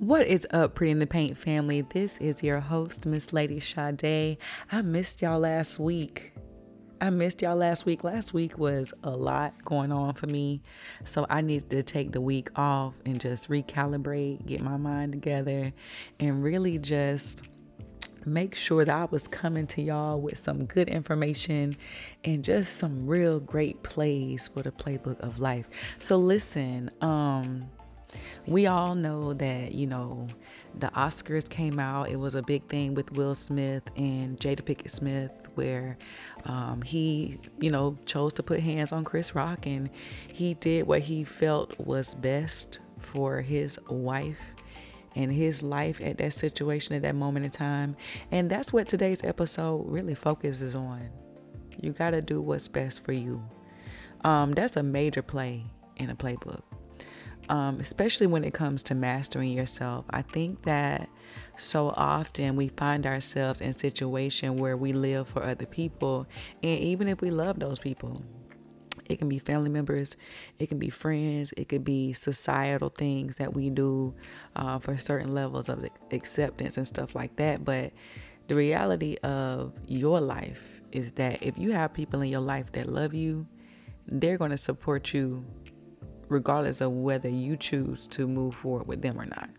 What 0.00 0.28
is 0.28 0.46
up, 0.52 0.76
Pretty 0.76 0.92
in 0.92 1.00
the 1.00 1.08
Paint 1.08 1.36
family? 1.36 1.80
This 1.80 2.18
is 2.18 2.40
your 2.40 2.60
host, 2.60 3.04
Miss 3.04 3.32
Lady 3.32 3.58
Sade. 3.58 4.38
I 4.70 4.82
missed 4.82 5.22
y'all 5.22 5.40
last 5.40 5.80
week. 5.80 6.34
I 7.00 7.10
missed 7.10 7.42
y'all 7.42 7.56
last 7.56 7.84
week. 7.84 8.04
Last 8.04 8.32
week 8.32 8.56
was 8.58 8.94
a 9.02 9.10
lot 9.10 9.64
going 9.64 9.90
on 9.90 10.14
for 10.14 10.28
me. 10.28 10.62
So 11.02 11.26
I 11.28 11.40
needed 11.40 11.70
to 11.70 11.82
take 11.82 12.12
the 12.12 12.20
week 12.20 12.48
off 12.54 13.02
and 13.04 13.20
just 13.20 13.48
recalibrate, 13.48 14.46
get 14.46 14.62
my 14.62 14.76
mind 14.76 15.14
together, 15.14 15.72
and 16.20 16.40
really 16.40 16.78
just 16.78 17.48
make 18.24 18.54
sure 18.54 18.84
that 18.84 18.94
I 18.94 19.06
was 19.06 19.26
coming 19.26 19.66
to 19.66 19.82
y'all 19.82 20.20
with 20.20 20.44
some 20.44 20.66
good 20.66 20.88
information 20.88 21.74
and 22.22 22.44
just 22.44 22.76
some 22.76 23.04
real 23.04 23.40
great 23.40 23.82
plays 23.82 24.46
for 24.46 24.62
the 24.62 24.70
playbook 24.70 25.18
of 25.18 25.40
life. 25.40 25.68
So 25.98 26.18
listen, 26.18 26.92
um 27.00 27.70
we 28.48 28.66
all 28.66 28.94
know 28.94 29.34
that, 29.34 29.72
you 29.72 29.86
know, 29.86 30.26
the 30.78 30.88
Oscars 30.88 31.48
came 31.48 31.78
out. 31.78 32.08
It 32.08 32.16
was 32.16 32.34
a 32.34 32.42
big 32.42 32.66
thing 32.68 32.94
with 32.94 33.12
Will 33.12 33.34
Smith 33.34 33.82
and 33.96 34.38
Jada 34.38 34.62
Pinkett 34.62 34.90
Smith, 34.90 35.30
where 35.54 35.98
um, 36.44 36.80
he, 36.82 37.38
you 37.60 37.70
know, 37.70 37.98
chose 38.06 38.32
to 38.34 38.42
put 38.42 38.60
hands 38.60 38.90
on 38.90 39.04
Chris 39.04 39.34
Rock 39.34 39.66
and 39.66 39.90
he 40.32 40.54
did 40.54 40.86
what 40.86 41.02
he 41.02 41.24
felt 41.24 41.78
was 41.78 42.14
best 42.14 42.78
for 42.98 43.42
his 43.42 43.78
wife 43.90 44.40
and 45.14 45.30
his 45.32 45.62
life 45.62 46.00
at 46.02 46.16
that 46.18 46.32
situation 46.32 46.94
at 46.94 47.02
that 47.02 47.14
moment 47.14 47.44
in 47.44 47.50
time. 47.50 47.96
And 48.30 48.48
that's 48.48 48.72
what 48.72 48.86
today's 48.86 49.22
episode 49.24 49.84
really 49.86 50.14
focuses 50.14 50.74
on. 50.74 51.08
You 51.82 51.92
got 51.92 52.10
to 52.10 52.22
do 52.22 52.40
what's 52.40 52.68
best 52.68 53.04
for 53.04 53.12
you. 53.12 53.42
Um, 54.24 54.52
that's 54.52 54.76
a 54.76 54.82
major 54.82 55.22
play 55.22 55.64
in 55.96 56.08
a 56.10 56.16
playbook 56.16 56.62
um, 57.48 57.80
especially 57.80 58.26
when 58.26 58.44
it 58.44 58.54
comes 58.54 58.82
to 58.84 58.94
mastering 58.94 59.52
yourself. 59.52 60.04
I 60.10 60.22
think 60.22 60.62
that 60.62 61.08
so 61.56 61.92
often 61.96 62.56
we 62.56 62.68
find 62.68 63.06
ourselves 63.06 63.60
in 63.60 63.76
situation 63.76 64.56
where 64.56 64.76
we 64.76 64.92
live 64.92 65.28
for 65.28 65.42
other 65.42 65.66
people, 65.66 66.26
and 66.62 66.78
even 66.80 67.08
if 67.08 67.20
we 67.20 67.30
love 67.30 67.58
those 67.58 67.78
people, 67.78 68.22
it 69.08 69.18
can 69.18 69.28
be 69.28 69.38
family 69.38 69.70
members, 69.70 70.16
it 70.58 70.68
can 70.68 70.78
be 70.78 70.90
friends, 70.90 71.54
it 71.56 71.68
could 71.68 71.84
be 71.84 72.12
societal 72.12 72.90
things 72.90 73.36
that 73.36 73.54
we 73.54 73.70
do 73.70 74.14
uh, 74.54 74.78
for 74.78 74.96
certain 74.98 75.32
levels 75.32 75.68
of 75.68 75.84
acceptance 76.10 76.76
and 76.76 76.86
stuff 76.86 77.14
like 77.14 77.36
that. 77.36 77.64
But 77.64 77.92
the 78.48 78.54
reality 78.54 79.16
of 79.22 79.72
your 79.86 80.20
life 80.20 80.82
is 80.92 81.12
that 81.12 81.42
if 81.42 81.58
you 81.58 81.72
have 81.72 81.92
people 81.94 82.20
in 82.22 82.28
your 82.28 82.40
life 82.40 82.72
that 82.72 82.86
love 82.86 83.14
you, 83.14 83.46
they're 84.06 84.38
going 84.38 84.50
to 84.50 84.58
support 84.58 85.12
you 85.12 85.44
regardless 86.28 86.80
of 86.80 86.92
whether 86.92 87.28
you 87.28 87.56
choose 87.56 88.06
to 88.08 88.26
move 88.26 88.54
forward 88.54 88.86
with 88.86 89.02
them 89.02 89.20
or 89.20 89.26
not. 89.26 89.50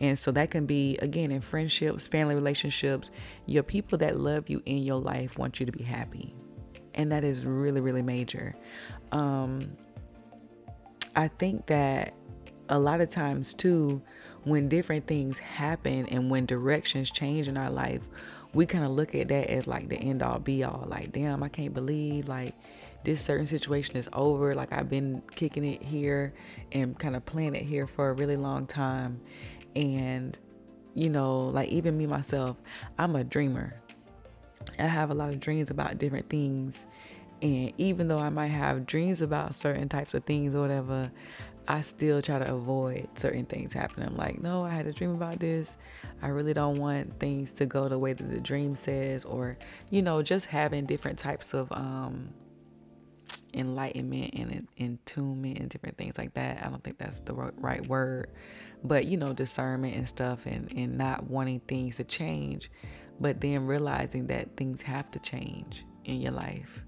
And 0.00 0.18
so 0.18 0.32
that 0.32 0.50
can 0.50 0.66
be, 0.66 0.98
again, 0.98 1.30
in 1.30 1.40
friendships, 1.40 2.06
family 2.06 2.34
relationships, 2.34 3.10
your 3.46 3.62
people 3.62 3.96
that 3.98 4.18
love 4.18 4.48
you 4.48 4.60
in 4.66 4.78
your 4.78 5.00
life 5.00 5.38
want 5.38 5.60
you 5.60 5.66
to 5.66 5.72
be 5.72 5.84
happy. 5.84 6.34
And 6.94 7.12
that 7.12 7.24
is 7.24 7.46
really, 7.46 7.80
really 7.80 8.02
major. 8.02 8.56
Um, 9.12 9.60
I 11.14 11.28
think 11.28 11.66
that 11.66 12.14
a 12.68 12.78
lot 12.78 13.00
of 13.00 13.08
times, 13.08 13.54
too, 13.54 14.02
when 14.42 14.68
different 14.68 15.06
things 15.06 15.38
happen 15.38 16.06
and 16.06 16.30
when 16.30 16.44
directions 16.44 17.10
change 17.10 17.46
in 17.46 17.56
our 17.56 17.70
life, 17.70 18.02
we 18.52 18.66
kind 18.66 18.84
of 18.84 18.90
look 18.90 19.14
at 19.14 19.28
that 19.28 19.48
as 19.48 19.66
like 19.66 19.88
the 19.88 19.96
end 19.96 20.22
all 20.22 20.38
be 20.38 20.64
all. 20.64 20.86
Like, 20.88 21.12
damn, 21.12 21.42
I 21.42 21.48
can't 21.48 21.74
believe, 21.74 22.28
like, 22.28 22.54
this 23.04 23.22
certain 23.22 23.46
situation 23.46 23.96
is 23.96 24.08
over. 24.12 24.54
Like 24.54 24.72
I've 24.72 24.88
been 24.88 25.22
kicking 25.34 25.64
it 25.64 25.82
here 25.82 26.34
and 26.72 26.98
kind 26.98 27.14
of 27.14 27.24
playing 27.24 27.54
it 27.54 27.62
here 27.62 27.86
for 27.86 28.10
a 28.10 28.12
really 28.14 28.36
long 28.36 28.66
time. 28.66 29.20
And, 29.76 30.38
you 30.94 31.10
know, 31.10 31.48
like 31.48 31.68
even 31.68 31.96
me 31.96 32.06
myself, 32.06 32.56
I'm 32.98 33.14
a 33.16 33.24
dreamer. 33.24 33.74
I 34.78 34.86
have 34.86 35.10
a 35.10 35.14
lot 35.14 35.28
of 35.28 35.40
dreams 35.40 35.70
about 35.70 35.98
different 35.98 36.28
things. 36.30 36.86
And 37.42 37.72
even 37.76 38.08
though 38.08 38.18
I 38.18 38.30
might 38.30 38.48
have 38.48 38.86
dreams 38.86 39.20
about 39.20 39.54
certain 39.54 39.88
types 39.88 40.14
of 40.14 40.24
things 40.24 40.54
or 40.54 40.60
whatever, 40.60 41.10
I 41.66 41.80
still 41.80 42.20
try 42.20 42.38
to 42.38 42.54
avoid 42.54 43.08
certain 43.16 43.46
things 43.46 43.72
happening. 43.72 44.08
I'm 44.08 44.16
like, 44.16 44.40
no, 44.40 44.64
I 44.64 44.70
had 44.70 44.86
a 44.86 44.92
dream 44.92 45.10
about 45.10 45.40
this. 45.40 45.76
I 46.22 46.28
really 46.28 46.52
don't 46.52 46.78
want 46.78 47.18
things 47.18 47.52
to 47.52 47.66
go 47.66 47.88
the 47.88 47.98
way 47.98 48.12
that 48.12 48.30
the 48.30 48.40
dream 48.40 48.76
says, 48.76 49.24
or, 49.24 49.58
you 49.90 50.02
know, 50.02 50.22
just 50.22 50.46
having 50.46 50.86
different 50.86 51.18
types 51.18 51.54
of 51.54 51.72
um, 51.72 52.34
enlightenment 53.54 54.34
and 54.34 54.68
attunement 54.78 55.58
and 55.58 55.70
different 55.70 55.96
things 55.96 56.18
like 56.18 56.34
that. 56.34 56.64
I 56.64 56.68
don't 56.68 56.82
think 56.82 56.98
that's 56.98 57.20
the 57.20 57.34
right 57.34 57.86
word, 57.86 58.30
but 58.82 59.06
you 59.06 59.16
know, 59.16 59.32
discernment 59.32 59.96
and 59.96 60.08
stuff, 60.08 60.46
and 60.46 60.72
and 60.76 60.98
not 60.98 61.24
wanting 61.28 61.60
things 61.60 61.96
to 61.96 62.04
change, 62.04 62.70
but 63.20 63.40
then 63.40 63.66
realizing 63.66 64.26
that 64.28 64.56
things 64.56 64.82
have 64.82 65.10
to 65.12 65.18
change 65.18 65.84
in 66.04 66.20
your 66.20 66.32
life. 66.32 66.82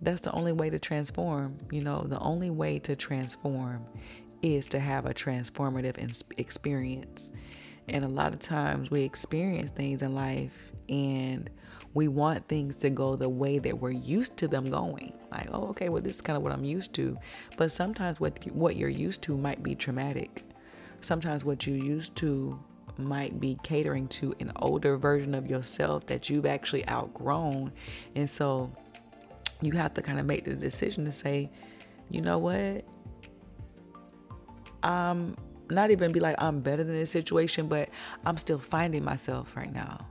That's 0.00 0.20
the 0.20 0.32
only 0.32 0.52
way 0.52 0.70
to 0.70 0.78
transform. 0.78 1.58
You 1.70 1.80
know, 1.80 2.04
the 2.06 2.20
only 2.20 2.50
way 2.50 2.78
to 2.80 2.94
transform 2.94 3.84
is 4.42 4.66
to 4.66 4.78
have 4.78 5.06
a 5.06 5.14
transformative 5.14 6.22
experience. 6.36 7.32
And 7.88 8.04
a 8.04 8.08
lot 8.08 8.32
of 8.32 8.38
times 8.38 8.90
we 8.90 9.02
experience 9.02 9.70
things 9.70 10.02
in 10.02 10.14
life 10.14 10.72
and 10.88 11.50
we 11.94 12.08
want 12.08 12.48
things 12.48 12.76
to 12.76 12.90
go 12.90 13.16
the 13.16 13.28
way 13.28 13.58
that 13.58 13.80
we're 13.80 13.90
used 13.90 14.36
to 14.38 14.48
them 14.48 14.66
going. 14.66 15.12
Like, 15.30 15.48
oh, 15.52 15.68
okay, 15.68 15.88
well, 15.88 16.02
this 16.02 16.16
is 16.16 16.20
kind 16.20 16.36
of 16.36 16.42
what 16.42 16.52
I'm 16.52 16.64
used 16.64 16.92
to. 16.94 17.18
But 17.56 17.72
sometimes 17.72 18.20
what 18.20 18.44
what 18.52 18.76
you're 18.76 18.88
used 18.88 19.22
to 19.22 19.36
might 19.36 19.62
be 19.62 19.74
traumatic. 19.74 20.44
Sometimes 21.00 21.44
what 21.44 21.66
you're 21.66 21.76
used 21.76 22.16
to 22.16 22.58
might 22.96 23.40
be 23.40 23.56
catering 23.62 24.08
to 24.08 24.34
an 24.40 24.52
older 24.56 24.96
version 24.96 25.34
of 25.34 25.48
yourself 25.48 26.06
that 26.06 26.28
you've 26.28 26.46
actually 26.46 26.88
outgrown. 26.88 27.72
And 28.14 28.28
so 28.28 28.72
you 29.60 29.72
have 29.72 29.94
to 29.94 30.02
kind 30.02 30.18
of 30.18 30.26
make 30.26 30.44
the 30.44 30.54
decision 30.54 31.04
to 31.04 31.12
say, 31.12 31.50
you 32.10 32.20
know 32.20 32.38
what? 32.38 32.84
I'm 34.82 35.36
not 35.70 35.90
even 35.90 36.12
be 36.12 36.20
like 36.20 36.40
I'm 36.40 36.60
better 36.60 36.84
than 36.84 36.94
this 36.94 37.10
situation, 37.10 37.68
but 37.68 37.88
I'm 38.24 38.36
still 38.36 38.58
finding 38.58 39.04
myself 39.04 39.56
right 39.56 39.72
now. 39.72 40.06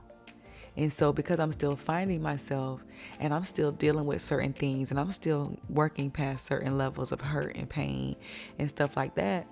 And 0.78 0.92
so, 0.92 1.12
because 1.12 1.40
I'm 1.40 1.52
still 1.52 1.74
finding 1.74 2.22
myself 2.22 2.84
and 3.18 3.34
I'm 3.34 3.44
still 3.44 3.72
dealing 3.72 4.06
with 4.06 4.22
certain 4.22 4.52
things 4.52 4.92
and 4.92 5.00
I'm 5.00 5.10
still 5.10 5.58
working 5.68 6.08
past 6.08 6.46
certain 6.46 6.78
levels 6.78 7.10
of 7.10 7.20
hurt 7.20 7.56
and 7.56 7.68
pain 7.68 8.14
and 8.60 8.68
stuff 8.68 8.96
like 8.96 9.16
that, 9.16 9.48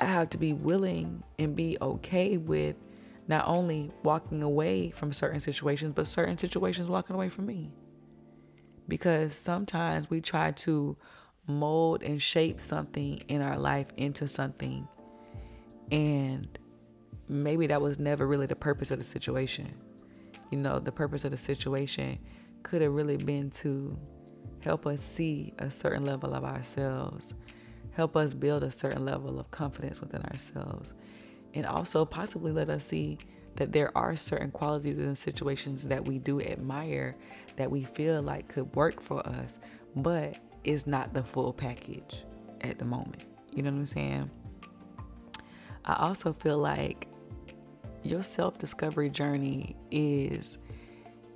I 0.00 0.06
have 0.06 0.30
to 0.30 0.38
be 0.38 0.54
willing 0.54 1.22
and 1.38 1.54
be 1.54 1.76
okay 1.82 2.38
with 2.38 2.76
not 3.28 3.46
only 3.46 3.90
walking 4.02 4.42
away 4.42 4.92
from 4.92 5.12
certain 5.12 5.40
situations, 5.40 5.92
but 5.94 6.08
certain 6.08 6.38
situations 6.38 6.88
walking 6.88 7.14
away 7.14 7.28
from 7.28 7.44
me. 7.44 7.70
Because 8.88 9.34
sometimes 9.34 10.08
we 10.08 10.22
try 10.22 10.52
to 10.52 10.96
mold 11.46 12.02
and 12.02 12.22
shape 12.22 12.62
something 12.62 13.18
in 13.28 13.42
our 13.42 13.58
life 13.58 13.88
into 13.98 14.26
something. 14.26 14.88
And 15.92 16.58
maybe 17.28 17.66
that 17.66 17.80
was 17.80 17.98
never 17.98 18.26
really 18.26 18.46
the 18.46 18.56
purpose 18.56 18.90
of 18.90 18.98
the 18.98 19.04
situation. 19.04 19.74
You 20.50 20.58
know, 20.58 20.78
the 20.78 20.92
purpose 20.92 21.24
of 21.24 21.32
the 21.32 21.36
situation 21.36 22.18
could 22.62 22.82
have 22.82 22.92
really 22.92 23.16
been 23.16 23.50
to 23.50 23.98
help 24.64 24.86
us 24.86 25.00
see 25.00 25.52
a 25.58 25.70
certain 25.70 26.04
level 26.04 26.34
of 26.34 26.44
ourselves, 26.44 27.34
help 27.92 28.16
us 28.16 28.34
build 28.34 28.62
a 28.62 28.70
certain 28.70 29.04
level 29.04 29.38
of 29.38 29.50
confidence 29.50 30.00
within 30.00 30.22
ourselves, 30.22 30.94
and 31.54 31.66
also 31.66 32.04
possibly 32.04 32.52
let 32.52 32.68
us 32.68 32.84
see 32.84 33.18
that 33.56 33.72
there 33.72 33.96
are 33.96 34.16
certain 34.16 34.50
qualities 34.50 34.98
in 34.98 35.14
situations 35.16 35.84
that 35.84 36.06
we 36.06 36.18
do 36.18 36.40
admire 36.40 37.14
that 37.56 37.70
we 37.70 37.84
feel 37.84 38.20
like 38.22 38.48
could 38.48 38.74
work 38.76 39.00
for 39.00 39.26
us, 39.26 39.58
but 39.94 40.38
is 40.64 40.86
not 40.86 41.14
the 41.14 41.22
full 41.22 41.52
package 41.52 42.22
at 42.60 42.78
the 42.78 42.84
moment. 42.84 43.24
You 43.52 43.62
know 43.62 43.70
what 43.70 43.78
I'm 43.78 43.86
saying? 43.86 44.30
I 45.84 45.94
also 46.06 46.32
feel 46.32 46.58
like 46.58 47.08
your 48.06 48.22
self 48.22 48.58
discovery 48.58 49.10
journey 49.10 49.76
is 49.90 50.58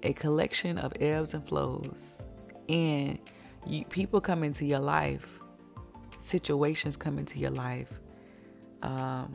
a 0.02 0.12
collection 0.12 0.78
of 0.78 0.92
ebbs 1.00 1.34
and 1.34 1.46
flows. 1.46 2.22
And 2.68 3.18
you, 3.66 3.84
people 3.84 4.20
come 4.20 4.44
into 4.44 4.64
your 4.64 4.78
life, 4.78 5.28
situations 6.18 6.96
come 6.96 7.18
into 7.18 7.38
your 7.38 7.50
life, 7.50 7.88
um, 8.82 9.34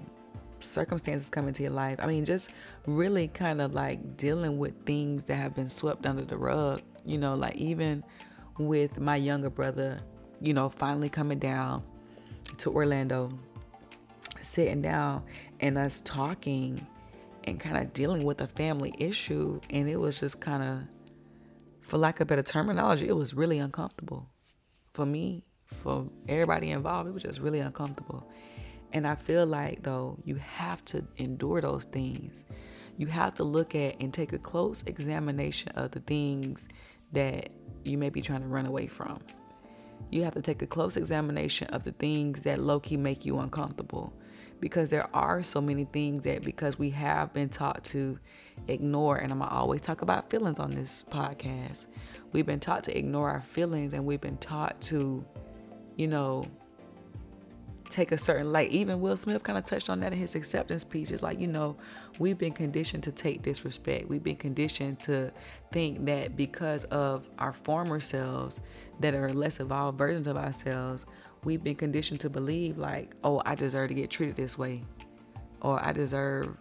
circumstances 0.62 1.30
come 1.30 1.48
into 1.48 1.64
your 1.64 1.72
life. 1.72 2.00
I 2.02 2.08
mean, 2.08 2.26
just 2.26 2.54
really 2.88 3.28
kind 3.28 3.62
of 3.62 3.74
like 3.74 4.18
dealing 4.18 4.58
with 4.58 4.74
things 4.86 5.24
that 5.26 5.36
have 5.36 5.56
been 5.56 5.70
swept 5.70 6.06
under 6.06 6.24
the 6.24 6.38
rug. 6.38 6.82
You 7.06 7.18
know, 7.18 7.36
like 7.36 7.56
even 7.56 8.04
with 8.58 9.00
my 9.00 9.18
younger 9.18 9.50
brother, 9.50 10.00
you 10.42 10.54
know, 10.54 10.70
finally 10.70 11.10
coming 11.10 11.40
down 11.40 11.84
to 12.60 12.72
Orlando, 12.72 13.32
sitting 14.44 14.82
down 14.82 15.24
and 15.60 15.78
us 15.78 16.02
talking 16.06 16.86
and 17.46 17.60
kind 17.60 17.78
of 17.78 17.94
dealing 17.94 18.26
with 18.26 18.42
a 18.42 18.48
family 18.48 18.94
issue. 18.98 19.60
And 19.70 19.88
it 19.88 19.98
was 19.98 20.20
just 20.20 20.40
kind 20.40 20.64
of, 20.64 20.80
for 21.82 21.98
lack 21.98 22.20
of 22.20 22.28
better 22.28 22.44
terminology, 22.44 23.08
it 23.08 23.16
was 23.16 23.34
really 23.34 23.60
uncomfortable 23.60 24.30
for 24.94 25.06
me, 25.06 25.44
for 25.66 26.08
everybody 26.28 26.72
involved. 26.72 27.10
It 27.10 27.14
was 27.14 27.24
just 27.24 27.40
really 27.40 27.60
uncomfortable. 27.60 28.28
And 28.94 29.08
I 29.08 29.16
feel 29.16 29.46
like, 29.46 29.84
though, 29.84 30.20
you 30.24 30.36
have 30.36 30.84
to 30.86 31.06
endure 31.18 31.62
those 31.62 31.86
things. 31.86 32.44
You 32.98 33.08
have 33.08 33.34
to 33.36 33.44
look 33.44 33.76
at 33.76 34.00
and 34.00 34.14
take 34.14 34.32
a 34.32 34.40
close 34.40 34.84
examination 34.88 35.70
of 35.74 35.92
the 35.92 36.00
things 36.00 36.68
that 37.12 37.50
you 37.84 37.98
may 37.98 38.10
be 38.10 38.22
trying 38.22 38.42
to 38.42 38.48
run 38.48 38.66
away 38.66 38.88
from. 38.88 39.20
You 40.12 40.24
have 40.24 40.34
to 40.36 40.42
take 40.42 40.62
a 40.62 40.68
close 40.68 40.96
examination 40.96 41.68
of 41.68 41.84
the 41.84 41.92
things 41.92 42.42
that 42.42 42.62
low 42.62 42.80
key 42.80 42.96
make 42.98 43.26
you 43.26 43.38
uncomfortable. 43.40 44.14
Because 44.60 44.90
there 44.90 45.08
are 45.14 45.44
so 45.44 45.62
many 45.62 45.86
things 45.86 46.24
that, 46.24 46.44
because 46.44 46.80
we 46.80 46.90
have 46.92 47.34
been 47.34 47.50
taught 47.50 47.84
to 47.86 48.20
ignore, 48.68 49.18
and 49.18 49.32
I'm 49.32 49.40
gonna 49.40 49.52
always 49.52 49.82
talk 49.82 50.02
about 50.02 50.30
feelings 50.30 50.60
on 50.60 50.72
this 50.72 51.04
podcast. 51.12 51.86
We've 52.32 52.46
been 52.46 52.60
taught 52.60 52.84
to 52.86 52.98
ignore 52.98 53.30
our 53.30 53.42
feelings, 53.42 53.94
and 53.94 54.06
we've 54.06 54.22
been 54.22 54.38
taught 54.38 54.82
to, 54.84 55.26
you 55.98 56.08
know, 56.08 56.46
take 57.90 58.12
a 58.12 58.18
certain 58.18 58.52
light. 58.52 58.72
even 58.72 59.00
Will 59.00 59.16
Smith 59.16 59.44
kind 59.44 59.58
of 59.58 59.66
touched 59.66 59.90
on 59.90 60.00
that 60.02 60.12
in 60.12 60.20
his 60.20 60.36
acceptance 60.36 60.82
speech. 60.82 61.12
It's 61.12 61.22
like, 61.22 61.40
you 61.40 61.48
know, 61.48 61.78
we've 62.20 62.38
been 62.38 62.52
conditioned 62.52 63.04
to 63.04 63.12
take 63.12 63.42
disrespect. 63.42 64.10
We've 64.10 64.24
been 64.24 64.36
conditioned 64.36 65.00
to 65.02 65.32
think 65.72 66.06
that 66.06 66.36
because 66.36 66.84
of 66.86 67.30
our 67.40 67.54
former 67.54 68.00
selves 68.00 68.62
that 69.00 69.14
are 69.14 69.30
less 69.30 69.60
evolved 69.60 69.98
versions 69.98 70.28
of 70.28 70.36
ourselves, 70.36 71.06
we've 71.46 71.64
been 71.64 71.76
conditioned 71.76 72.20
to 72.22 72.30
believe 72.30 72.78
like, 72.78 73.16
oh, 73.24 73.42
I 73.46 73.56
deserve 73.56 73.90
to 73.90 73.94
get 73.94 74.10
treated 74.10 74.36
this 74.36 74.58
way. 74.58 74.84
Or 75.62 75.84
I 75.84 75.94
deserve 75.94 76.58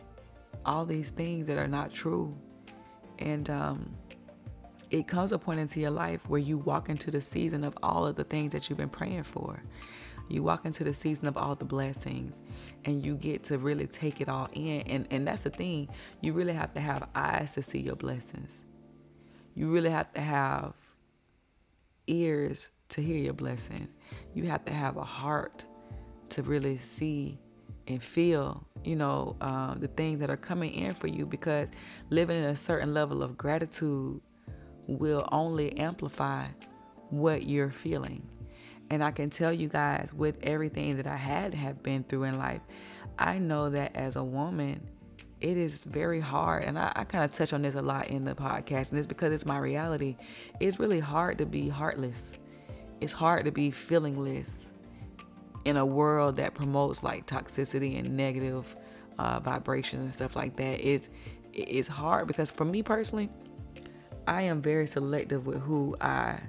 all 0.64 0.84
these 0.84 1.10
things 1.10 1.46
that 1.46 1.58
are 1.58 1.69
not 1.69 1.92
true. 1.92 2.36
And 3.19 3.50
um 3.50 3.96
it 4.90 5.08
comes 5.08 5.32
a 5.32 5.38
point 5.38 5.58
into 5.58 5.81
your 5.81 5.90
life 5.90 6.28
where 6.28 6.38
you 6.38 6.58
walk 6.58 6.88
into 6.88 7.10
the 7.10 7.20
season 7.20 7.64
of 7.64 7.76
all 7.82 8.06
of 8.06 8.14
the 8.14 8.22
things 8.22 8.52
that 8.52 8.69
you've 8.69 8.78
been 8.78 8.88
praying 8.88 9.25
for. 9.25 9.60
You 10.28 10.44
walk 10.44 10.64
into 10.66 10.84
the 10.84 10.94
season 10.94 11.26
of 11.26 11.36
all 11.36 11.56
the 11.56 11.64
blessings 11.64 12.36
and 12.84 13.04
you 13.04 13.16
get 13.16 13.42
to 13.44 13.58
really 13.58 13.88
take 13.88 14.20
it 14.20 14.28
all 14.28 14.48
in. 14.52 14.82
And, 14.82 15.08
and 15.10 15.26
that's 15.26 15.42
the 15.42 15.50
thing, 15.50 15.88
you 16.20 16.32
really 16.32 16.52
have 16.52 16.72
to 16.75 16.81
have 16.81 17.08
eyes 17.14 17.54
to 17.54 17.62
see 17.62 17.81
your 17.81 17.96
blessings. 17.96 18.62
You 19.54 19.69
really 19.70 19.90
have 19.90 20.12
to 20.14 20.20
have 20.20 20.75
ears 22.06 22.70
to 22.90 23.02
hear 23.02 23.16
your 23.16 23.32
blessing. 23.32 23.88
You 24.34 24.44
have 24.44 24.64
to 24.66 24.72
have 24.72 24.96
a 24.96 25.05
heart 25.05 25.64
to 26.31 26.43
really 26.43 26.78
see 26.78 27.38
and 27.87 28.02
feel, 28.02 28.66
you 28.82 28.96
know, 28.96 29.37
um, 29.40 29.78
the 29.81 29.88
things 29.88 30.20
that 30.20 30.31
are 30.31 30.37
coming 30.37 30.72
in 30.72 30.93
for 30.93 31.06
you 31.06 31.26
because 31.26 31.69
living 32.11 32.37
in 32.37 32.44
a 32.44 32.56
certain 32.56 32.94
level 32.94 33.22
of 33.22 33.37
gratitude 33.37 34.20
will 34.87 35.28
only 35.32 35.76
amplify 35.78 36.46
what 37.11 37.44
you're 37.44 37.70
feeling. 37.70 38.26
And 38.90 39.02
I 39.02 39.11
can 39.11 39.31
tell 39.31 39.52
you 39.52 39.69
guys, 39.69 40.12
with 40.14 40.37
everything 40.43 40.96
that 40.96 41.06
I 41.06 41.17
had 41.17 41.55
have 41.55 41.82
been 41.82 42.05
through 42.05 42.25
in 42.25 42.38
life, 42.38 42.60
I 43.19 43.38
know 43.38 43.70
that 43.70 43.94
as 43.96 44.17
a 44.17 44.25
woman, 44.25 44.81
it 45.40 45.56
is 45.56 45.81
very 45.81 46.20
hard. 46.20 46.64
And 46.64 46.78
I, 46.78 46.93
I 46.94 47.05
kind 47.05 47.25
of 47.25 47.32
touch 47.32 47.52
on 47.52 47.62
this 47.62 47.75
a 47.75 47.82
lot 47.82 48.08
in 48.08 48.25
the 48.25 48.34
podcast, 48.34 48.90
and 48.90 48.99
it's 48.99 49.06
because 49.06 49.32
it's 49.32 49.46
my 49.46 49.58
reality. 49.58 50.17
It's 50.60 50.78
really 50.78 51.00
hard 51.00 51.38
to 51.38 51.46
be 51.46 51.69
heartless, 51.69 52.32
it's 53.00 53.12
hard 53.12 53.44
to 53.44 53.52
be 53.52 53.70
feelingless 53.70 54.67
in 55.64 55.76
a 55.76 55.87
world 55.87 56.37
that 56.37 56.55
promotes 56.55 57.02
like 57.02 57.26
toxicity 57.26 57.99
and 57.99 58.17
negative 58.17 58.76
uh, 59.19 59.41
vibrations 59.41 60.05
and 60.05 60.12
stuff 60.12 60.37
like 60.37 60.56
that. 60.56 60.81
It's 60.81 61.08
it's 61.52 61.88
hard 61.88 62.26
because 62.26 62.50
for 62.50 62.64
me 62.64 62.82
personally, 62.82 63.31
I 64.26 64.43
am 64.43 64.61
very 64.61 64.87
selective 64.87 65.46
with 65.46 65.61
who 65.61 65.96
I 66.00 66.41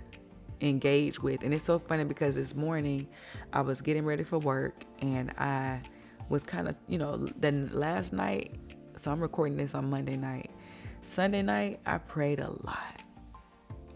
engage 0.62 1.22
with. 1.22 1.44
And 1.44 1.54
it's 1.54 1.64
so 1.64 1.78
funny 1.78 2.04
because 2.04 2.36
this 2.36 2.56
morning 2.56 3.08
I 3.54 3.62
was 3.62 3.82
getting 3.82 4.06
ready 4.06 4.24
for 4.24 4.40
work 4.40 4.84
and 5.00 5.32
I 5.38 5.82
was 6.30 6.44
kind 6.44 6.68
of, 6.68 6.76
you 6.88 6.98
know, 6.98 7.18
then 7.38 7.70
last 7.72 8.14
night, 8.14 8.56
so 8.96 9.12
I'm 9.12 9.20
recording 9.20 9.58
this 9.58 9.76
on 9.76 9.90
Monday 9.90 10.16
night. 10.16 10.50
Sunday 11.02 11.44
night, 11.44 11.80
I 11.86 12.00
prayed 12.00 12.40
a 12.40 12.50
lot. 12.50 12.95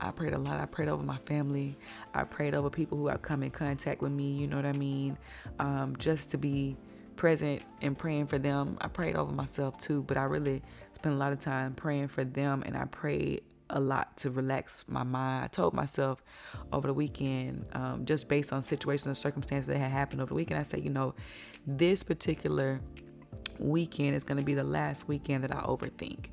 I 0.02 0.12
prayed 0.12 0.34
a 0.34 0.38
lot. 0.38 0.60
I 0.60 0.66
prayed 0.66 0.90
over 0.90 1.04
my 1.04 1.18
family. 1.26 1.78
I 2.14 2.24
prayed 2.24 2.56
over 2.56 2.70
people 2.70 2.98
who 2.98 3.08
have 3.08 3.22
come 3.22 3.44
in 3.44 3.52
contact 3.52 4.02
with 4.02 4.12
me, 4.12 4.32
you 4.32 4.48
know 4.48 4.56
what 4.56 4.66
I 4.66 4.74
mean? 4.74 5.18
Um, 5.60 5.96
just 5.98 6.30
to 6.32 6.38
be 6.38 6.78
present 7.16 7.66
and 7.82 7.98
praying 7.98 8.28
for 8.28 8.38
them. 8.38 8.78
I 8.80 8.88
prayed 8.88 9.16
over 9.16 9.32
myself 9.32 9.78
too, 9.78 10.04
but 10.04 10.18
I 10.18 10.24
really 10.24 10.62
spent 10.96 11.16
a 11.16 11.18
lot 11.18 11.34
of 11.34 11.40
time 11.40 11.74
praying 11.74 12.08
for 12.08 12.24
them 12.24 12.64
and 12.66 12.78
I 12.78 12.86
prayed 12.86 13.44
a 13.70 13.80
lot 13.80 14.16
to 14.18 14.32
relax 14.32 14.86
my 14.88 15.04
mind. 15.04 15.44
I 15.44 15.48
told 15.48 15.74
myself 15.74 16.24
over 16.72 16.88
the 16.88 16.94
weekend, 16.94 17.66
um, 17.74 18.06
just 18.06 18.28
based 18.28 18.52
on 18.52 18.64
situations 18.64 19.08
and 19.08 19.18
circumstances 19.18 19.68
that 19.68 19.78
had 19.78 19.92
happened 19.92 20.22
over 20.22 20.30
the 20.30 20.36
weekend, 20.36 20.60
I 20.60 20.64
said, 20.64 20.84
you 20.84 20.90
know, 20.90 21.14
this 21.68 22.04
particular 22.04 22.80
weekend 23.60 24.16
is 24.16 24.24
going 24.24 24.40
to 24.40 24.46
be 24.46 24.56
the 24.56 24.64
last 24.64 25.08
weekend 25.08 25.44
that 25.44 25.54
I 25.54 25.60
overthink 25.62 26.28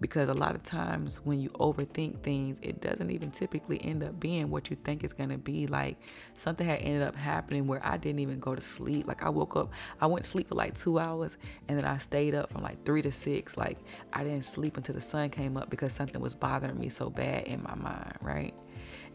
because 0.00 0.28
a 0.30 0.34
lot 0.34 0.54
of 0.54 0.62
times 0.62 1.20
when 1.24 1.40
you 1.40 1.50
overthink 1.50 2.22
things 2.22 2.58
it 2.62 2.80
doesn't 2.80 3.10
even 3.10 3.30
typically 3.30 3.82
end 3.84 4.02
up 4.02 4.18
being 4.18 4.50
what 4.50 4.70
you 4.70 4.76
think 4.84 5.04
it's 5.04 5.12
going 5.12 5.28
to 5.28 5.38
be. 5.38 5.66
Like 5.66 5.98
something 6.34 6.66
had 6.66 6.80
ended 6.80 7.02
up 7.02 7.14
happening 7.14 7.66
where 7.66 7.84
i 7.86 7.96
didn't 7.96 8.20
even 8.20 8.40
go 8.40 8.54
to 8.54 8.62
sleep. 8.62 9.06
Like 9.06 9.22
i 9.22 9.28
woke 9.28 9.56
up 9.56 9.72
i 10.00 10.06
went 10.06 10.24
to 10.24 10.30
sleep 10.30 10.48
for 10.48 10.54
like 10.54 10.76
two 10.76 10.98
hours 10.98 11.36
and 11.68 11.78
then 11.78 11.84
i 11.84 11.98
stayed 11.98 12.34
up 12.34 12.50
from 12.50 12.62
like 12.62 12.84
three 12.84 13.02
to 13.02 13.12
six. 13.12 13.56
Like 13.56 13.78
i 14.12 14.24
didn't 14.24 14.44
sleep 14.44 14.76
until 14.76 14.94
the 14.94 15.00
sun 15.00 15.28
came 15.30 15.56
up 15.56 15.68
because 15.70 15.92
something 15.92 16.20
was 16.20 16.34
bothering 16.34 16.78
me 16.78 16.88
so 16.88 17.10
bad 17.10 17.44
in 17.44 17.62
my 17.62 17.74
mind 17.74 18.14
right? 18.20 18.54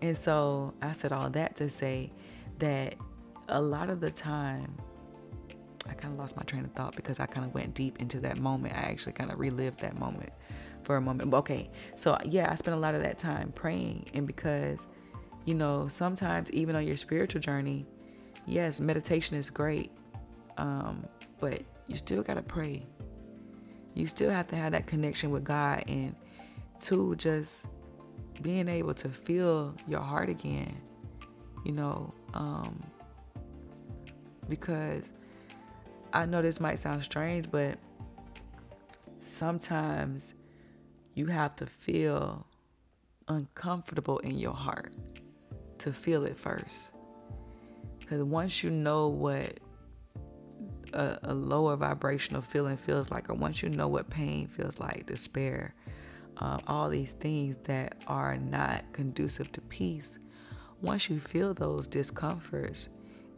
And 0.02 0.16
so 0.16 0.74
i 0.82 0.92
said 0.92 1.12
all 1.12 1.30
that 1.32 1.56
to 1.58 1.70
say 1.70 2.12
that 2.60 2.96
a 3.50 3.62
lot 3.62 3.90
of 3.90 4.00
the 4.00 4.10
time 4.10 4.76
I 5.88 5.94
kind 5.94 6.14
of 6.14 6.20
lost 6.20 6.36
my 6.36 6.42
train 6.42 6.66
of 6.66 6.72
thought 6.72 6.96
because 6.96 7.20
I 7.20 7.28
kind 7.28 7.46
of 7.46 7.54
went 7.54 7.76
deep 7.76 8.00
into 8.00 8.20
that 8.22 8.40
moment. 8.40 8.74
I 8.74 8.90
actually 8.90 9.14
kind 9.14 9.32
of 9.32 9.40
relived 9.40 9.82
that 9.82 10.00
moment 10.00 10.32
for 10.86 10.96
a 10.96 11.02
moment. 11.02 11.34
Okay, 11.34 11.70
so 11.96 12.18
yeah, 12.24 12.50
I 12.52 12.56
spent 12.56 12.78
a 12.78 12.80
lot 12.80 12.96
of 12.96 13.02
that 13.02 13.20
time 13.20 13.52
praying, 13.54 14.06
and 14.14 14.26
because 14.26 14.80
you 15.46 15.54
know, 15.54 15.88
sometimes 15.88 16.50
even 16.52 16.76
on 16.76 16.86
your 16.86 16.98
spiritual 16.98 17.40
journey, 17.40 17.86
yes, 18.48 18.80
meditation 18.80 19.38
is 19.38 19.50
great, 19.50 19.92
um, 20.58 21.06
but 21.40 21.62
you 21.88 21.98
still 21.98 22.24
gotta 22.24 22.42
pray. 22.42 22.86
You 23.94 24.08
still 24.08 24.32
have 24.32 24.48
to 24.50 24.56
have 24.56 24.72
that 24.72 24.88
connection 24.88 25.32
with 25.32 25.44
God, 25.44 25.84
and 25.88 26.16
two, 26.80 27.16
just 27.16 27.66
being 28.42 28.68
able 28.68 28.94
to 28.96 29.10
feel 29.10 29.76
your 29.88 30.02
heart 30.02 30.30
again. 30.30 30.76
You 31.64 31.72
know, 31.72 32.14
um, 32.34 32.84
because 34.50 35.12
I 36.14 36.26
know 36.26 36.42
this 36.42 36.60
might 36.60 36.80
sound 36.80 37.04
strange, 37.04 37.50
but 37.50 37.78
sometimes 39.20 40.34
you 41.16 41.28
have 41.28 41.56
to 41.56 41.66
feel 41.66 42.46
uncomfortable 43.28 44.20
in 44.20 44.38
your 44.38 44.54
heart 44.54 44.94
to 45.80 45.92
feel 45.92 46.26
it 46.26 46.38
first. 46.38 46.92
Because 48.00 48.22
once 48.24 48.64
you 48.64 48.70
know 48.70 49.08
what 49.08 49.60
a, 50.94 51.18
a, 51.24 51.34
lower 51.34 51.76
vibrational 51.76 52.42
feeling 52.42 52.78
feels 52.78 53.10
like, 53.10 53.30
or 53.30 53.34
once 53.34 53.64
you 53.64 53.70
know 53.70 53.88
what 53.88 54.10
pain 54.10 54.48
feels 54.48 54.78
like, 54.78 55.06
despair, 55.08 55.74
um, 56.38 56.60
all 56.68 56.90
these 56.90 57.14
things 57.14 57.58
that 57.64 58.04
are 58.08 58.38
not 58.38 58.84
conducive 58.94 59.52
to 59.54 59.62
peace, 59.62 60.20
once 60.82 61.10
you 61.10 61.20
feel 61.20 61.54
those 61.54 61.88
discomforts 61.88 62.90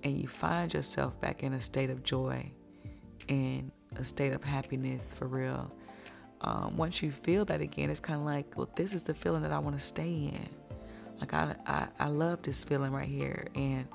and 0.04 0.18
you 0.18 0.28
find 0.28 0.74
yourself 0.74 1.20
back 1.22 1.44
in 1.44 1.54
a 1.54 1.62
state 1.62 1.90
of 1.90 2.04
joy 2.04 2.52
and 3.30 3.72
a 3.96 4.04
state 4.04 4.34
of 4.34 4.44
happiness 4.44 5.14
for 5.14 5.28
real, 5.28 5.72
um, 6.42 6.78
once 6.78 7.02
you 7.02 7.12
feel 7.12 7.46
that 7.46 7.62
again, 7.62 7.90
it's 7.90 8.00
kind 8.00 8.20
of 8.20 8.26
like, 8.26 8.58
well, 8.58 8.70
this 8.76 8.94
is 8.94 9.04
the 9.04 9.14
feeling 9.14 9.42
that 9.42 9.52
I 9.52 9.60
want 9.60 9.80
to 9.80 9.86
stay 9.86 10.32
in. 10.34 10.50
Like 11.20 11.34
I, 11.34 11.56
I, 11.66 11.88
I 12.00 12.08
love 12.08 12.44
this 12.44 12.64
feeling 12.64 12.92
right 12.92 13.08
here, 13.08 13.48
and 13.56 13.88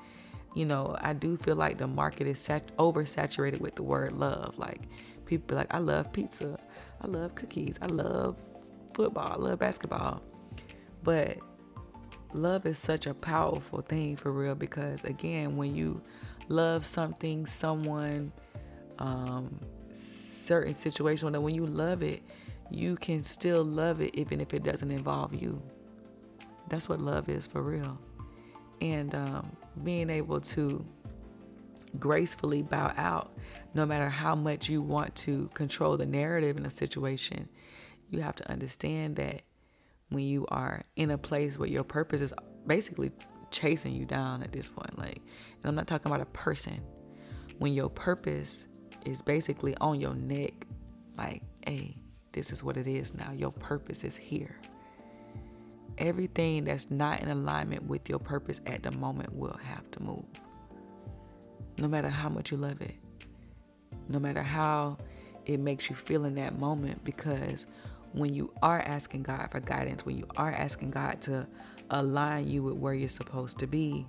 you 0.53 0.65
know, 0.65 0.95
I 0.99 1.13
do 1.13 1.37
feel 1.37 1.55
like 1.55 1.77
the 1.77 1.87
market 1.87 2.27
is 2.27 2.39
sat- 2.39 2.75
oversaturated 2.77 3.61
with 3.61 3.75
the 3.75 3.83
word 3.83 4.13
love. 4.13 4.57
Like 4.57 4.81
people 5.25 5.57
like, 5.57 5.73
I 5.73 5.77
love 5.77 6.11
pizza, 6.11 6.59
I 7.01 7.07
love 7.07 7.33
cookies, 7.35 7.77
I 7.81 7.87
love 7.87 8.35
football, 8.93 9.31
I 9.31 9.35
love 9.35 9.59
basketball, 9.59 10.21
but 11.01 11.37
love 12.33 12.65
is 12.65 12.77
such 12.77 13.07
a 13.07 13.13
powerful 13.13 13.81
thing 13.81 14.17
for 14.17 14.31
real 14.31 14.55
because 14.55 15.03
again, 15.03 15.55
when 15.55 15.75
you 15.75 16.01
love 16.49 16.85
something, 16.85 17.45
someone, 17.45 18.31
um, 18.99 19.59
certain 20.45 20.73
situation 20.73 21.31
that 21.31 21.41
when 21.41 21.55
you 21.55 21.65
love 21.65 22.03
it, 22.03 22.21
you 22.69 22.95
can 22.95 23.23
still 23.23 23.63
love 23.63 24.01
it 24.01 24.15
even 24.15 24.41
if 24.41 24.53
it 24.53 24.63
doesn't 24.63 24.91
involve 24.91 25.33
you. 25.33 25.61
That's 26.69 26.89
what 26.89 26.99
love 26.99 27.29
is 27.29 27.45
for 27.45 27.61
real. 27.61 27.97
And 28.81 29.13
um, 29.13 29.55
being 29.83 30.09
able 30.09 30.41
to 30.41 30.85
gracefully 31.99 32.63
bow 32.63 32.93
out, 32.97 33.31
no 33.73 33.85
matter 33.85 34.09
how 34.09 34.35
much 34.35 34.69
you 34.69 34.81
want 34.81 35.15
to 35.15 35.49
control 35.53 35.97
the 35.97 36.05
narrative 36.05 36.57
in 36.57 36.65
a 36.65 36.71
situation, 36.71 37.47
you 38.09 38.21
have 38.21 38.35
to 38.35 38.51
understand 38.51 39.15
that 39.17 39.41
when 40.09 40.25
you 40.25 40.45
are 40.49 40.83
in 40.95 41.11
a 41.11 41.17
place 41.17 41.57
where 41.57 41.69
your 41.69 41.83
purpose 41.83 42.21
is 42.21 42.33
basically 42.67 43.11
chasing 43.51 43.93
you 43.93 44.05
down 44.05 44.43
at 44.43 44.51
this 44.51 44.69
point, 44.69 44.97
like, 44.97 45.17
and 45.17 45.65
I'm 45.65 45.75
not 45.75 45.87
talking 45.87 46.11
about 46.11 46.21
a 46.21 46.25
person, 46.25 46.81
when 47.59 47.73
your 47.73 47.89
purpose 47.89 48.65
is 49.05 49.21
basically 49.21 49.75
on 49.77 49.99
your 49.99 50.15
neck, 50.15 50.53
like, 51.17 51.43
hey, 51.65 51.95
this 52.31 52.51
is 52.51 52.63
what 52.63 52.77
it 52.77 52.87
is 52.87 53.13
now. 53.13 53.31
Your 53.31 53.51
purpose 53.51 54.03
is 54.03 54.17
here. 54.17 54.57
Everything 55.97 56.63
that's 56.65 56.89
not 56.89 57.21
in 57.21 57.29
alignment 57.29 57.83
with 57.87 58.09
your 58.09 58.19
purpose 58.19 58.61
at 58.65 58.83
the 58.83 58.91
moment 58.97 59.33
will 59.35 59.59
have 59.63 59.89
to 59.91 60.01
move. 60.01 60.25
No 61.77 61.87
matter 61.87 62.09
how 62.09 62.29
much 62.29 62.51
you 62.51 62.57
love 62.57 62.81
it, 62.81 62.95
no 64.09 64.19
matter 64.19 64.41
how 64.41 64.97
it 65.45 65.59
makes 65.59 65.89
you 65.89 65.95
feel 65.95 66.25
in 66.25 66.35
that 66.35 66.57
moment, 66.57 67.03
because 67.03 67.67
when 68.13 68.33
you 68.33 68.51
are 68.61 68.79
asking 68.79 69.23
God 69.23 69.49
for 69.51 69.59
guidance, 69.59 70.05
when 70.05 70.17
you 70.17 70.27
are 70.37 70.51
asking 70.51 70.91
God 70.91 71.21
to 71.23 71.47
align 71.89 72.47
you 72.47 72.63
with 72.63 72.75
where 72.75 72.93
you're 72.93 73.09
supposed 73.09 73.57
to 73.59 73.67
be, 73.67 74.05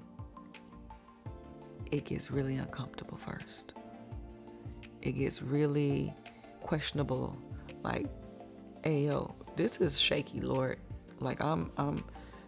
it 1.90 2.04
gets 2.04 2.30
really 2.30 2.56
uncomfortable 2.56 3.18
first. 3.18 3.74
It 5.04 5.12
gets 5.12 5.42
really 5.42 6.12
questionable. 6.62 7.38
Like, 7.82 8.06
hey 8.82 9.04
yo, 9.04 9.34
this 9.54 9.76
is 9.76 10.00
shaky, 10.00 10.40
Lord. 10.40 10.78
Like 11.20 11.40
I'm 11.42 11.70
I'm 11.76 11.98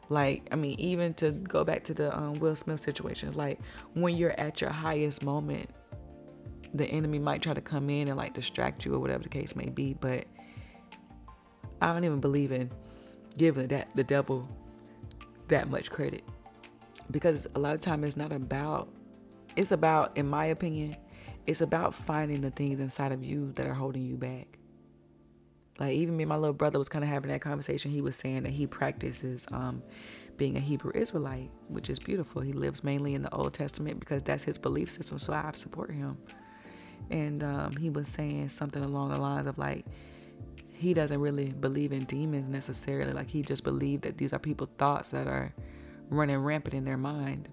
like 0.09 0.49
I 0.51 0.57
mean, 0.57 0.81
even 0.81 1.15
to 1.15 1.31
go 1.31 1.65
back 1.65 1.85
to 1.85 1.95
the 1.95 2.17
um, 2.17 2.35
Will 2.35 2.57
Smith 2.57 2.83
situation, 2.83 3.33
like 3.33 3.61
when 3.95 4.17
you're 4.17 4.39
at 4.41 4.61
your 4.61 4.71
highest 4.71 5.23
moment, 5.23 5.69
the 6.75 6.87
enemy 6.87 7.19
might 7.19 7.43
try 7.43 7.55
to 7.55 7.61
come 7.61 7.91
in 7.91 8.09
and 8.09 8.17
like 8.17 8.35
distract 8.35 8.85
you 8.85 8.95
or 8.95 8.99
whatever 8.99 9.23
the 9.23 9.29
case 9.29 9.55
may 9.55 9.69
be. 9.69 9.93
But 9.93 10.25
I 11.83 11.93
don't 11.93 12.05
even 12.05 12.21
believe 12.21 12.53
in 12.53 12.71
giving 13.37 13.69
that 13.69 13.89
the 13.95 14.05
devil 14.05 14.49
that 15.49 15.69
much 15.69 15.91
credit 15.91 16.23
because 17.11 17.47
a 17.55 17.59
lot 17.59 17.75
of 17.75 17.81
time 17.81 18.03
it's 18.03 18.17
not 18.17 18.33
about 18.33 18.89
it's 19.55 19.73
about 19.73 20.17
in 20.17 20.27
my 20.27 20.47
opinion 20.47 20.95
it's 21.47 21.61
about 21.61 21.95
finding 21.95 22.41
the 22.41 22.51
things 22.51 22.81
inside 22.81 23.13
of 23.13 23.25
you 23.25 23.53
that 23.53 23.67
are 23.67 23.75
holding 23.75 24.05
you 24.05 24.17
back 24.17 24.59
like 25.79 25.93
even 25.93 26.17
me 26.17 26.23
and 26.25 26.29
my 26.29 26.37
little 26.37 26.55
brother 26.55 26.79
was 26.79 26.89
kind 26.89 27.05
of 27.05 27.11
having 27.11 27.31
that 27.31 27.41
conversation 27.41 27.91
he 27.91 28.01
was 28.01 28.17
saying 28.17 28.43
that 28.43 28.53
he 28.53 28.67
practices 28.67 29.47
um, 29.53 29.83
being 30.37 30.57
a 30.57 30.61
hebrew 30.61 30.93
israelite 30.95 31.51
which 31.69 31.91
is 31.91 31.99
beautiful 31.99 32.43
he 32.43 32.53
lives 32.53 32.85
mainly 32.85 33.15
in 33.15 33.23
the 33.23 33.33
old 33.35 33.55
testament 33.55 34.01
because 34.01 34.23
that's 34.23 34.45
his 34.45 34.59
belief 34.59 34.91
system 34.91 35.19
so 35.19 35.33
i 35.33 35.51
support 35.55 35.91
him 35.91 36.17
and 37.11 37.45
um, 37.45 37.73
he 37.77 37.91
was 37.91 38.09
saying 38.09 38.49
something 38.49 38.83
along 38.83 39.11
the 39.11 39.21
lines 39.21 39.47
of 39.47 39.59
like 39.59 39.85
he 40.77 40.93
doesn't 40.93 41.21
really 41.21 41.53
believe 41.53 41.93
in 41.93 42.05
demons 42.05 42.49
necessarily. 42.49 43.13
Like 43.13 43.29
he 43.29 43.43
just 43.43 43.65
believed 43.65 44.03
that 44.03 44.19
these 44.19 44.33
are 44.33 44.39
people 44.39 44.69
thoughts 44.79 45.11
that 45.11 45.27
are 45.27 45.55
running 46.11 46.39
rampant 46.39 46.75
in 46.75 46.85
their 46.85 46.99
mind. 46.99 47.49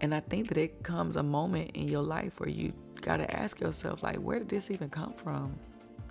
And 0.00 0.14
I 0.14 0.20
think 0.20 0.48
that 0.48 0.58
it 0.58 0.82
comes 0.82 1.16
a 1.16 1.22
moment 1.22 1.70
in 1.74 1.88
your 1.88 2.02
life 2.02 2.38
where 2.38 2.48
you 2.48 2.72
got 3.00 3.16
to 3.18 3.36
ask 3.36 3.60
yourself, 3.60 4.02
like, 4.02 4.16
where 4.16 4.38
did 4.38 4.48
this 4.48 4.70
even 4.70 4.90
come 4.90 5.14
from? 5.14 5.58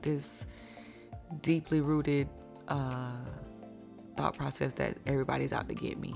This 0.01 0.43
deeply 1.41 1.81
rooted 1.81 2.27
uh, 2.67 3.17
thought 4.17 4.35
process 4.37 4.73
that 4.73 4.97
everybody's 5.05 5.53
out 5.53 5.67
to 5.69 5.75
get 5.75 5.99
me, 5.99 6.15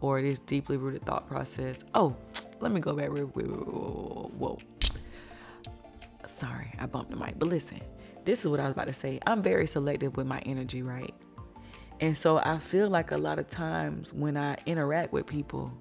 or 0.00 0.22
this 0.22 0.38
deeply 0.40 0.76
rooted 0.76 1.04
thought 1.04 1.28
process. 1.28 1.84
Oh, 1.94 2.16
let 2.60 2.72
me 2.72 2.80
go 2.80 2.94
back. 2.94 3.10
Whoa, 3.10 3.26
whoa, 3.26 4.30
whoa. 4.38 4.58
Sorry, 6.26 6.72
I 6.78 6.86
bumped 6.86 7.10
the 7.10 7.16
mic. 7.16 7.38
But 7.38 7.48
listen, 7.48 7.80
this 8.24 8.40
is 8.40 8.48
what 8.48 8.60
I 8.60 8.64
was 8.64 8.72
about 8.72 8.88
to 8.88 8.94
say. 8.94 9.20
I'm 9.26 9.42
very 9.42 9.66
selective 9.66 10.16
with 10.16 10.26
my 10.26 10.38
energy, 10.46 10.82
right? 10.82 11.14
And 12.00 12.16
so 12.16 12.38
I 12.38 12.58
feel 12.58 12.88
like 12.90 13.10
a 13.10 13.16
lot 13.16 13.38
of 13.38 13.48
times 13.48 14.12
when 14.12 14.36
I 14.36 14.56
interact 14.66 15.12
with 15.12 15.26
people 15.26 15.72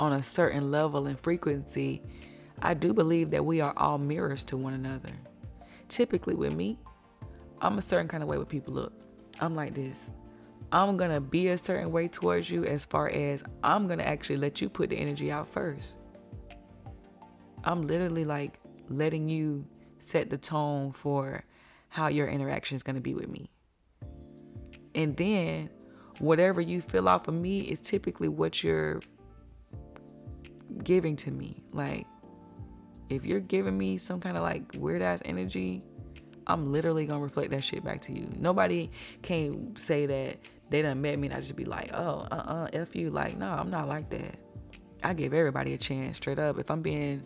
on 0.00 0.14
a 0.14 0.22
certain 0.22 0.70
level 0.70 1.06
and 1.06 1.20
frequency, 1.20 2.02
I 2.62 2.74
do 2.74 2.92
believe 2.92 3.30
that 3.30 3.44
we 3.44 3.60
are 3.60 3.74
all 3.76 3.98
mirrors 3.98 4.42
to 4.44 4.56
one 4.56 4.72
another. 4.72 5.12
Typically, 5.88 6.34
with 6.34 6.56
me, 6.56 6.78
I'm 7.60 7.78
a 7.78 7.82
certain 7.82 8.08
kind 8.08 8.22
of 8.22 8.28
way 8.28 8.38
with 8.38 8.48
people. 8.48 8.74
Look, 8.74 8.92
I'm 9.40 9.54
like 9.54 9.74
this. 9.74 10.10
I'm 10.72 10.96
going 10.96 11.10
to 11.10 11.20
be 11.20 11.48
a 11.48 11.58
certain 11.58 11.92
way 11.92 12.08
towards 12.08 12.50
you 12.50 12.64
as 12.64 12.84
far 12.84 13.10
as 13.10 13.44
I'm 13.62 13.86
going 13.86 13.98
to 13.98 14.08
actually 14.08 14.36
let 14.36 14.60
you 14.60 14.68
put 14.68 14.88
the 14.88 14.96
energy 14.96 15.30
out 15.30 15.48
first. 15.48 15.94
I'm 17.64 17.86
literally 17.86 18.24
like 18.24 18.58
letting 18.88 19.28
you 19.28 19.66
set 19.98 20.30
the 20.30 20.38
tone 20.38 20.92
for 20.92 21.44
how 21.88 22.08
your 22.08 22.28
interaction 22.28 22.76
is 22.76 22.82
going 22.82 22.94
to 22.94 23.02
be 23.02 23.14
with 23.14 23.28
me. 23.28 23.50
And 24.94 25.16
then 25.16 25.70
whatever 26.20 26.60
you 26.60 26.80
feel 26.80 27.08
off 27.08 27.28
of 27.28 27.34
me 27.34 27.58
is 27.60 27.80
typically 27.80 28.28
what 28.28 28.62
you're 28.62 29.00
giving 30.82 31.16
to 31.16 31.30
me. 31.30 31.62
Like, 31.72 32.06
if 33.08 33.24
you're 33.24 33.40
giving 33.40 33.76
me 33.76 33.98
some 33.98 34.20
kind 34.20 34.36
of 34.36 34.42
like 34.42 34.62
weird 34.78 35.02
ass 35.02 35.20
energy, 35.24 35.82
I'm 36.46 36.72
literally 36.72 37.06
gonna 37.06 37.20
reflect 37.20 37.50
that 37.50 37.64
shit 37.64 37.84
back 37.84 38.00
to 38.02 38.12
you. 38.12 38.28
Nobody 38.36 38.90
can 39.22 39.76
say 39.76 40.06
that 40.06 40.38
they 40.70 40.82
done 40.82 41.00
met 41.02 41.18
me 41.18 41.28
and 41.28 41.36
I 41.36 41.40
just 41.40 41.56
be 41.56 41.64
like, 41.64 41.92
oh, 41.92 42.26
uh 42.30 42.34
uh, 42.34 42.68
F 42.72 42.94
you. 42.94 43.10
Like, 43.10 43.36
no, 43.36 43.48
I'm 43.48 43.70
not 43.70 43.88
like 43.88 44.08
that. 44.10 44.40
I 45.02 45.14
give 45.14 45.34
everybody 45.34 45.74
a 45.74 45.78
chance 45.78 46.16
straight 46.16 46.38
up. 46.38 46.58
If 46.58 46.70
I'm 46.70 46.82
being, 46.82 47.22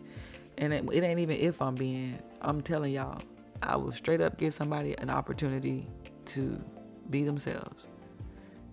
and 0.57 0.73
it, 0.73 0.85
it 0.91 1.03
ain't 1.03 1.19
even 1.19 1.37
if 1.37 1.61
I'm 1.61 1.75
being, 1.75 2.19
I'm 2.41 2.61
telling 2.61 2.93
y'all, 2.93 3.19
I 3.61 3.75
will 3.75 3.91
straight 3.91 4.21
up 4.21 4.37
give 4.37 4.53
somebody 4.53 4.97
an 4.97 5.09
opportunity 5.09 5.87
to 6.25 6.61
be 7.09 7.23
themselves. 7.23 7.85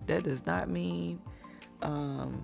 That 0.07 0.23
does 0.23 0.45
not 0.45 0.69
mean 0.69 1.21
um, 1.81 2.43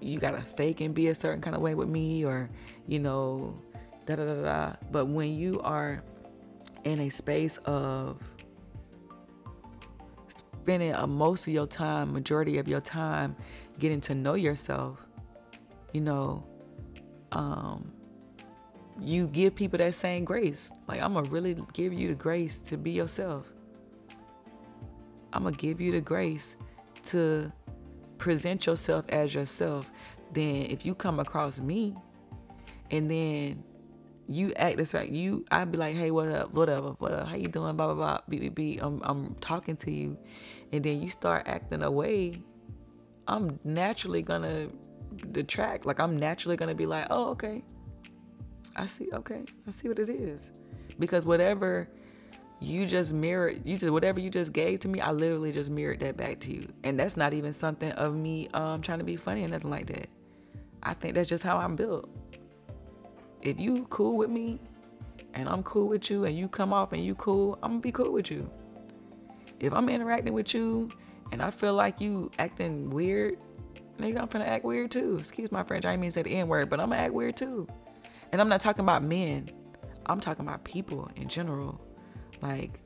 you 0.00 0.18
gotta 0.18 0.42
fake 0.42 0.80
and 0.80 0.94
be 0.94 1.08
a 1.08 1.14
certain 1.14 1.40
kind 1.40 1.54
of 1.54 1.62
way 1.62 1.74
with 1.74 1.88
me 1.88 2.24
or, 2.24 2.50
you 2.86 2.98
know, 2.98 3.54
da 4.06 4.16
da 4.16 4.24
da 4.24 4.42
da. 4.42 4.76
But 4.90 5.06
when 5.06 5.34
you 5.34 5.60
are 5.62 6.02
in 6.84 7.00
a 7.00 7.10
space 7.10 7.58
of 7.58 8.18
spending 10.62 10.92
a, 10.92 11.06
most 11.06 11.46
of 11.46 11.52
your 11.52 11.66
time, 11.66 12.12
majority 12.12 12.58
of 12.58 12.68
your 12.68 12.80
time, 12.80 13.36
getting 13.78 14.00
to 14.02 14.14
know 14.14 14.34
yourself, 14.34 15.06
you 15.92 16.00
know, 16.00 16.44
um, 17.32 17.92
you 19.00 19.26
give 19.28 19.54
people 19.54 19.78
that 19.78 19.94
same 19.94 20.24
grace. 20.24 20.70
Like, 20.86 21.00
I'm 21.00 21.14
to 21.14 21.22
really 21.30 21.56
give 21.72 21.92
you 21.92 22.08
the 22.08 22.14
grace 22.14 22.58
to 22.58 22.76
be 22.76 22.90
yourself. 22.90 23.46
I'm 25.32 25.44
to 25.44 25.52
give 25.52 25.80
you 25.80 25.92
the 25.92 26.00
grace 26.00 26.56
to 27.06 27.50
present 28.20 28.66
yourself 28.66 29.04
as 29.08 29.34
yourself. 29.34 29.90
Then, 30.32 30.66
if 30.66 30.86
you 30.86 30.94
come 30.94 31.18
across 31.18 31.58
me 31.58 31.96
and 32.90 33.10
then 33.10 33.64
you 34.28 34.52
act 34.54 34.76
this 34.76 34.94
right, 34.94 35.08
you, 35.08 35.44
I'd 35.50 35.72
be 35.72 35.78
like, 35.78 35.96
hey, 35.96 36.12
what 36.12 36.28
up, 36.28 36.52
whatever, 36.52 36.90
what 36.98 37.12
up, 37.12 37.26
how 37.26 37.34
you 37.34 37.48
doing, 37.48 37.76
blah, 37.76 37.86
blah, 37.86 37.94
blah, 37.94 38.18
beep, 38.28 38.40
beep, 38.40 38.54
beep. 38.54 38.82
I'm, 38.82 39.00
I'm 39.02 39.34
talking 39.36 39.76
to 39.78 39.90
you. 39.90 40.16
And 40.72 40.84
then 40.84 41.02
you 41.02 41.08
start 41.08 41.48
acting 41.48 41.82
away, 41.82 42.34
I'm 43.26 43.58
naturally 43.64 44.22
to 44.42 44.70
detract. 45.32 45.84
Like, 45.84 45.98
I'm 45.98 46.16
naturally 46.16 46.56
to 46.68 46.76
be 46.76 46.86
like, 46.86 47.08
oh, 47.10 47.30
okay 47.30 47.64
I 48.76 48.86
see, 48.86 49.08
okay, 49.12 49.42
I 49.66 49.70
see 49.70 49.88
what 49.88 49.98
it 49.98 50.08
is. 50.08 50.50
Because 50.98 51.24
whatever 51.24 51.88
you 52.60 52.86
just 52.86 53.12
mirrored, 53.12 53.62
you 53.64 53.76
just 53.78 53.92
whatever 53.92 54.20
you 54.20 54.30
just 54.30 54.52
gave 54.52 54.80
to 54.80 54.88
me, 54.88 55.00
I 55.00 55.12
literally 55.12 55.50
just 55.52 55.70
mirrored 55.70 56.00
that 56.00 56.16
back 56.16 56.40
to 56.40 56.52
you. 56.52 56.62
And 56.84 56.98
that's 56.98 57.16
not 57.16 57.32
even 57.32 57.52
something 57.52 57.90
of 57.92 58.14
me 58.14 58.48
um 58.54 58.82
trying 58.82 58.98
to 58.98 59.04
be 59.04 59.16
funny 59.16 59.44
or 59.44 59.48
nothing 59.48 59.70
like 59.70 59.86
that. 59.86 60.08
I 60.82 60.94
think 60.94 61.14
that's 61.14 61.28
just 61.28 61.42
how 61.42 61.58
I'm 61.58 61.76
built. 61.76 62.08
If 63.42 63.58
you 63.58 63.86
cool 63.88 64.16
with 64.16 64.30
me 64.30 64.60
and 65.34 65.48
I'm 65.48 65.62
cool 65.62 65.88
with 65.88 66.10
you 66.10 66.24
and 66.24 66.36
you 66.36 66.48
come 66.48 66.72
off 66.72 66.92
and 66.92 67.04
you 67.04 67.14
cool, 67.14 67.58
I'm 67.62 67.70
gonna 67.70 67.80
be 67.80 67.92
cool 67.92 68.12
with 68.12 68.30
you. 68.30 68.50
If 69.58 69.72
I'm 69.72 69.88
interacting 69.88 70.34
with 70.34 70.52
you 70.54 70.90
and 71.32 71.40
I 71.40 71.50
feel 71.50 71.74
like 71.74 72.00
you 72.00 72.30
acting 72.38 72.90
weird, 72.90 73.38
nigga, 73.98 74.20
I'm 74.20 74.28
finna 74.28 74.46
act 74.46 74.64
weird 74.64 74.90
too. 74.90 75.16
Excuse 75.18 75.50
my 75.50 75.62
French, 75.62 75.86
I 75.86 75.92
didn't 75.92 76.02
mean 76.02 76.10
to 76.10 76.14
say 76.14 76.22
the 76.22 76.36
N 76.36 76.48
word, 76.48 76.68
but 76.68 76.80
I'm 76.80 76.90
gonna 76.90 77.02
act 77.02 77.14
weird 77.14 77.36
too. 77.36 77.66
And 78.32 78.40
I'm 78.40 78.48
not 78.48 78.60
talking 78.60 78.84
about 78.84 79.02
men. 79.02 79.46
I'm 80.06 80.20
talking 80.20 80.44
about 80.46 80.64
people 80.64 81.10
in 81.16 81.28
general. 81.28 81.80
Like, 82.42 82.80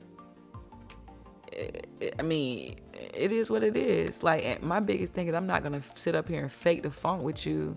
I 2.19 2.23
mean, 2.23 2.81
it 2.93 3.33
is 3.33 3.51
what 3.51 3.63
it 3.63 3.77
is. 3.77 4.23
Like, 4.23 4.63
my 4.63 4.81
biggest 4.81 5.13
thing 5.13 5.29
is 5.29 5.35
I'm 5.35 5.47
not 5.47 5.63
gonna 5.63 5.83
sit 5.95 6.15
up 6.15 6.29
here 6.29 6.43
and 6.43 6.53
fake 6.53 6.83
the 6.83 6.91
funk 6.91 7.23
with 7.23 7.47
you 7.47 7.77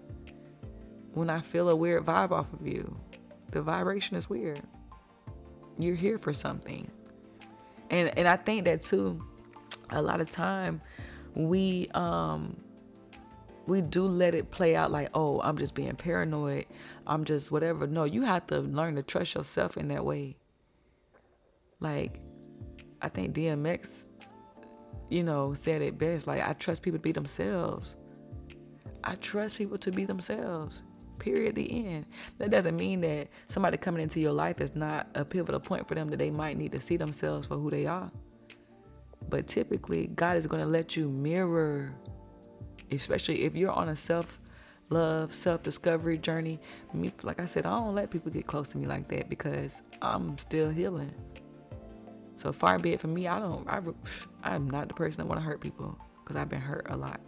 when 1.14 1.30
I 1.30 1.42
feel 1.42 1.70
a 1.70 1.76
weird 1.76 2.06
vibe 2.06 2.32
off 2.32 2.52
of 2.54 2.66
you. 2.66 2.98
The 3.52 3.62
vibration 3.62 4.18
is 4.18 4.30
weird. 4.30 4.62
You're 5.78 5.96
here 5.96 6.18
for 6.18 6.34
something, 6.34 6.90
and 7.90 8.18
and 8.18 8.28
I 8.28 8.36
think 8.36 8.66
that 8.66 8.84
too. 8.84 9.24
A 9.92 10.02
lot 10.02 10.20
of 10.20 10.30
time, 10.32 10.82
we 11.36 11.88
um 11.94 12.58
we 13.68 13.82
do 13.82 14.06
let 14.06 14.34
it 14.34 14.50
play 14.50 14.76
out 14.76 14.92
like, 14.92 15.10
oh, 15.14 15.40
I'm 15.42 15.58
just 15.58 15.76
being 15.76 15.96
paranoid. 15.96 16.66
I'm 17.06 17.26
just 17.26 17.52
whatever. 17.52 17.86
No, 17.86 18.06
you 18.06 18.24
have 18.24 18.48
to 18.48 18.60
learn 18.60 18.96
to 18.96 19.04
trust 19.04 19.36
yourself 19.36 19.78
in 19.78 19.90
that 19.90 20.04
way. 20.04 20.38
Like, 21.80 22.20
I 23.02 23.10
think 23.10 23.36
DMX, 23.36 23.90
you 25.10 25.24
know, 25.24 25.54
said 25.54 25.82
it 25.82 25.98
best. 25.98 26.28
Like, 26.28 26.48
I 26.48 26.54
trust 26.54 26.82
people 26.82 26.98
to 26.98 27.04
be 27.04 27.12
themselves. 27.12 27.96
I 29.04 29.16
trust 29.16 29.58
people 29.58 29.78
to 29.78 29.92
be 29.92 30.06
themselves. 30.06 30.82
Period. 31.20 31.56
The 31.56 31.88
end. 31.88 32.06
That 32.38 32.52
doesn't 32.52 32.76
mean 32.76 33.02
that 33.02 33.30
somebody 33.48 33.78
coming 33.78 34.02
into 34.02 34.20
your 34.20 34.34
life 34.34 34.62
is 34.62 34.76
not 34.76 35.08
a 35.16 35.26
pivotal 35.26 35.60
point 35.60 35.88
for 35.88 35.96
them 35.96 36.10
that 36.10 36.18
they 36.18 36.30
might 36.30 36.58
need 36.58 36.72
to 36.74 36.82
see 36.82 36.98
themselves 36.98 37.48
for 37.48 37.56
who 37.56 37.70
they 37.70 37.86
are. 37.86 38.12
But 39.30 39.48
typically, 39.48 40.08
God 40.08 40.38
is 40.38 40.48
going 40.48 40.62
to 40.62 40.70
let 40.70 40.96
you 40.96 41.10
mirror, 41.10 41.94
especially 42.92 43.44
if 43.44 43.56
you're 43.56 43.72
on 43.72 43.90
a 43.90 43.96
self 43.96 44.40
love, 44.90 45.34
self 45.34 45.64
discovery 45.64 46.18
journey. 46.18 46.60
Like 47.24 47.40
I 47.40 47.46
said, 47.46 47.66
I 47.66 47.72
don't 47.72 47.96
let 47.96 48.10
people 48.12 48.32
get 48.32 48.48
close 48.48 48.70
to 48.70 48.78
me 48.78 48.86
like 48.86 49.08
that 49.10 49.30
because 49.30 49.82
I'm 50.02 50.38
still 50.38 50.70
healing. 50.70 51.14
So 52.38 52.54
far 52.54 52.80
be 52.80 52.94
it 52.94 53.02
from 53.02 53.14
me. 53.14 53.28
I 53.28 53.40
don't. 53.40 53.68
I, 53.68 53.82
I'm 54.44 54.70
not 54.70 54.88
the 54.88 54.94
person 54.94 55.18
that 55.18 55.28
want 55.28 55.42
to 55.42 55.46
hurt 55.46 55.60
people 55.60 55.98
because 56.24 56.36
I've 56.36 56.50
been 56.50 56.62
hurt 56.62 56.88
a 56.90 56.96
lot. 56.96 57.20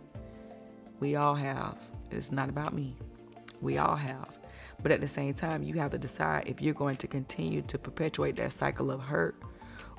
We 1.00 1.16
all 1.16 1.36
have. 1.36 1.78
It's 2.12 2.32
not 2.32 2.50
about 2.50 2.74
me. 2.74 2.96
We 3.62 3.78
all 3.78 3.96
have. 3.96 4.28
But 4.82 4.92
at 4.92 5.02
the 5.02 5.08
same 5.08 5.34
time, 5.34 5.64
you 5.64 5.74
have 5.76 5.92
to 5.92 5.98
decide 5.98 6.44
if 6.48 6.62
you're 6.62 6.74
going 6.74 6.96
to 6.98 7.08
continue 7.08 7.62
to 7.64 7.78
perpetuate 7.78 8.36
that 8.38 8.54
cycle 8.54 8.92
of 8.92 9.02
hurt 9.02 9.36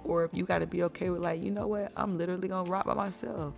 or 0.05 0.25
if 0.25 0.33
you 0.33 0.45
got 0.45 0.61
to 0.61 0.67
be 0.67 0.83
okay 0.85 1.11
with, 1.11 1.23
like, 1.23 1.43
you 1.43 1.51
know 1.51 1.67
what? 1.67 1.93
I'm 1.97 2.17
literally 2.17 2.49
going 2.49 2.65
to 2.65 2.73
rock 2.73 2.87
by 2.87 2.95
myself. 2.95 3.55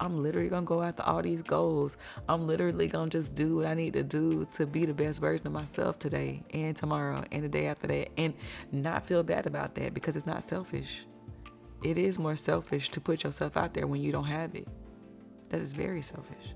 I'm 0.00 0.22
literally 0.22 0.50
to 0.50 0.60
go 0.62 0.82
after 0.82 1.02
all 1.02 1.22
these 1.22 1.42
goals. 1.42 1.96
I'm 2.28 2.46
literally 2.46 2.88
to 2.88 3.06
just 3.08 3.34
do 3.34 3.56
what 3.56 3.66
I 3.66 3.74
need 3.74 3.92
to 3.94 4.02
do 4.02 4.46
to 4.54 4.66
be 4.66 4.84
the 4.86 4.94
best 4.94 5.20
version 5.20 5.46
of 5.46 5.52
myself 5.52 5.98
today 5.98 6.42
and 6.50 6.76
tomorrow 6.76 7.22
and 7.32 7.44
the 7.44 7.48
day 7.48 7.66
after 7.66 7.86
that 7.86 8.08
and 8.18 8.34
not 8.72 9.06
feel 9.06 9.22
bad 9.22 9.46
about 9.46 9.74
that 9.76 9.94
because 9.94 10.16
it's 10.16 10.26
not 10.26 10.44
selfish. 10.44 11.04
It 11.82 11.98
is 11.98 12.18
more 12.18 12.36
selfish 12.36 12.88
to 12.90 13.00
put 13.00 13.24
yourself 13.24 13.56
out 13.56 13.74
there 13.74 13.86
when 13.86 14.02
you 14.02 14.10
don't 14.10 14.24
have 14.24 14.54
it. 14.54 14.68
That 15.50 15.60
is 15.60 15.72
very 15.72 16.02
selfish. 16.02 16.54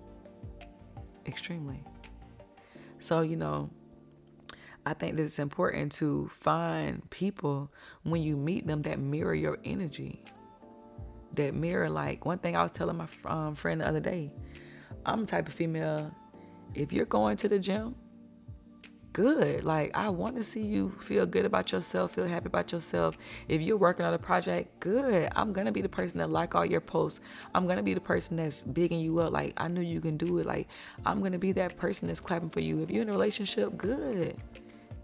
Extremely. 1.26 1.85
So, 3.00 3.21
you 3.21 3.37
know, 3.37 3.71
I 4.87 4.95
think 4.95 5.16
that 5.16 5.23
it's 5.23 5.38
important 5.38 5.92
to 5.92 6.28
find 6.33 7.09
people 7.11 7.71
when 8.04 8.23
you 8.23 8.37
meet 8.37 8.66
them 8.66 8.83
that 8.83 8.99
mirror 8.99 9.35
your 9.35 9.59
energy. 9.64 10.25
That 11.35 11.54
mirror, 11.54 11.88
like 11.88 12.25
one 12.25 12.38
thing 12.38 12.56
I 12.56 12.62
was 12.62 12.73
telling 12.73 12.97
my 12.97 13.06
um, 13.25 13.54
friend 13.54 13.80
the 13.80 13.88
other 13.88 14.00
day, 14.00 14.32
I'm 15.06 15.20
the 15.20 15.26
type 15.26 15.49
of 15.49 15.54
female, 15.54 16.12
if 16.75 16.92
you're 16.92 17.06
going 17.06 17.37
to 17.38 17.49
the 17.49 17.58
gym, 17.58 17.94
good. 19.18 19.64
Like 19.64 19.97
I 19.97 20.08
want 20.11 20.37
to 20.37 20.44
see 20.44 20.62
you 20.62 20.90
feel 21.00 21.26
good 21.26 21.44
about 21.44 21.73
yourself, 21.73 22.14
feel 22.14 22.26
happy 22.26 22.47
about 22.47 22.70
yourself. 22.70 23.18
If 23.49 23.61
you're 23.61 23.76
working 23.76 24.06
on 24.06 24.14
a 24.14 24.18
project, 24.18 24.78
good. 24.80 25.28
I'm 25.35 25.52
gonna 25.52 25.73
be 25.73 25.82
the 25.82 25.88
person 25.88 26.18
that 26.18 26.30
like 26.30 26.54
all 26.54 26.64
your 26.64 26.80
posts. 26.80 27.20
I'm 27.54 27.66
gonna 27.66 27.82
be 27.82 27.94
the 27.94 28.00
person 28.00 28.37
that's 28.37 28.62
bigging 28.62 29.00
you 29.00 29.18
up. 29.18 29.32
Like 29.32 29.54
I 29.56 29.66
knew 29.66 29.80
you 29.80 30.00
can 30.00 30.16
do 30.16 30.38
it. 30.38 30.47
Like 30.47 30.68
I'm 31.04 31.20
gonna 31.20 31.38
be 31.38 31.50
that 31.52 31.76
person 31.76 32.06
that's 32.08 32.20
clapping 32.20 32.50
for 32.50 32.61
you. 32.61 32.82
If 32.82 32.90
you're 32.90 33.02
in 33.02 33.08
a 33.08 33.12
relationship, 33.12 33.76
good. 33.76 34.37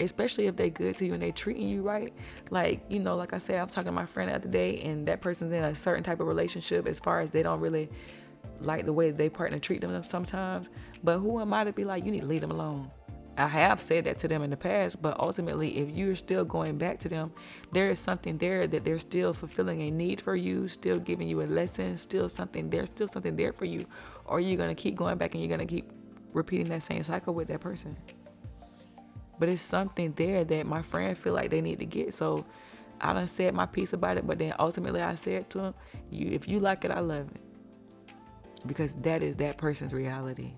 Especially 0.00 0.46
if 0.46 0.56
they 0.56 0.70
good 0.70 0.96
to 0.96 1.06
you 1.06 1.14
and 1.14 1.22
they 1.22 1.30
treating 1.30 1.68
you 1.68 1.82
right. 1.82 2.12
Like, 2.50 2.84
you 2.88 2.98
know, 2.98 3.16
like 3.16 3.32
I 3.32 3.38
said, 3.38 3.60
I'm 3.60 3.68
talking 3.68 3.86
to 3.86 3.92
my 3.92 4.06
friend 4.06 4.30
the 4.30 4.34
other 4.34 4.48
day 4.48 4.80
and 4.80 5.06
that 5.06 5.20
person's 5.20 5.52
in 5.52 5.62
a 5.62 5.74
certain 5.74 6.02
type 6.02 6.20
of 6.20 6.26
relationship 6.26 6.86
as 6.86 6.98
far 6.98 7.20
as 7.20 7.30
they 7.30 7.42
don't 7.42 7.60
really 7.60 7.88
like 8.60 8.86
the 8.86 8.92
way 8.92 9.10
they 9.10 9.28
partner 9.28 9.58
treat 9.58 9.80
them 9.80 10.02
sometimes. 10.04 10.68
But 11.02 11.18
who 11.18 11.40
am 11.40 11.52
I 11.52 11.64
to 11.64 11.72
be 11.72 11.84
like, 11.84 12.04
you 12.04 12.10
need 12.10 12.22
to 12.22 12.26
leave 12.26 12.40
them 12.40 12.50
alone? 12.50 12.90
I 13.36 13.48
have 13.48 13.80
said 13.80 14.04
that 14.04 14.20
to 14.20 14.28
them 14.28 14.42
in 14.42 14.50
the 14.50 14.56
past, 14.56 15.02
but 15.02 15.18
ultimately, 15.18 15.78
if 15.78 15.90
you're 15.90 16.14
still 16.14 16.44
going 16.44 16.78
back 16.78 17.00
to 17.00 17.08
them, 17.08 17.32
there 17.72 17.90
is 17.90 17.98
something 17.98 18.38
there 18.38 18.68
that 18.68 18.84
they're 18.84 19.00
still 19.00 19.32
fulfilling 19.32 19.80
a 19.82 19.90
need 19.90 20.20
for 20.20 20.36
you, 20.36 20.68
still 20.68 20.98
giving 20.98 21.26
you 21.26 21.42
a 21.42 21.44
lesson, 21.46 21.96
still 21.96 22.28
something, 22.28 22.70
there's 22.70 22.88
still 22.88 23.08
something 23.08 23.34
there 23.34 23.52
for 23.52 23.64
you. 23.64 23.84
Or 24.26 24.38
you're 24.38 24.56
going 24.56 24.74
to 24.74 24.80
keep 24.80 24.94
going 24.94 25.18
back 25.18 25.34
and 25.34 25.42
you're 25.42 25.54
going 25.54 25.66
to 25.66 25.72
keep 25.72 25.90
repeating 26.32 26.68
that 26.68 26.84
same 26.84 27.02
cycle 27.02 27.34
with 27.34 27.48
that 27.48 27.60
person. 27.60 27.96
But 29.38 29.48
it's 29.48 29.62
something 29.62 30.12
there 30.16 30.44
that 30.44 30.66
my 30.66 30.82
friend 30.82 31.16
feel 31.16 31.34
like 31.34 31.50
they 31.50 31.60
need 31.60 31.78
to 31.80 31.86
get. 31.86 32.14
So 32.14 32.44
I 33.00 33.12
done 33.12 33.26
said 33.26 33.54
my 33.54 33.66
piece 33.66 33.92
about 33.92 34.16
it, 34.16 34.26
but 34.26 34.38
then 34.38 34.54
ultimately 34.58 35.00
I 35.00 35.14
said 35.14 35.50
to 35.50 35.58
him, 35.58 35.74
you, 36.10 36.30
if 36.30 36.48
you 36.48 36.60
like 36.60 36.84
it, 36.84 36.90
I 36.90 37.00
love 37.00 37.28
it. 37.34 37.40
Because 38.66 38.94
that 39.02 39.22
is 39.22 39.36
that 39.36 39.58
person's 39.58 39.92
reality. 39.92 40.52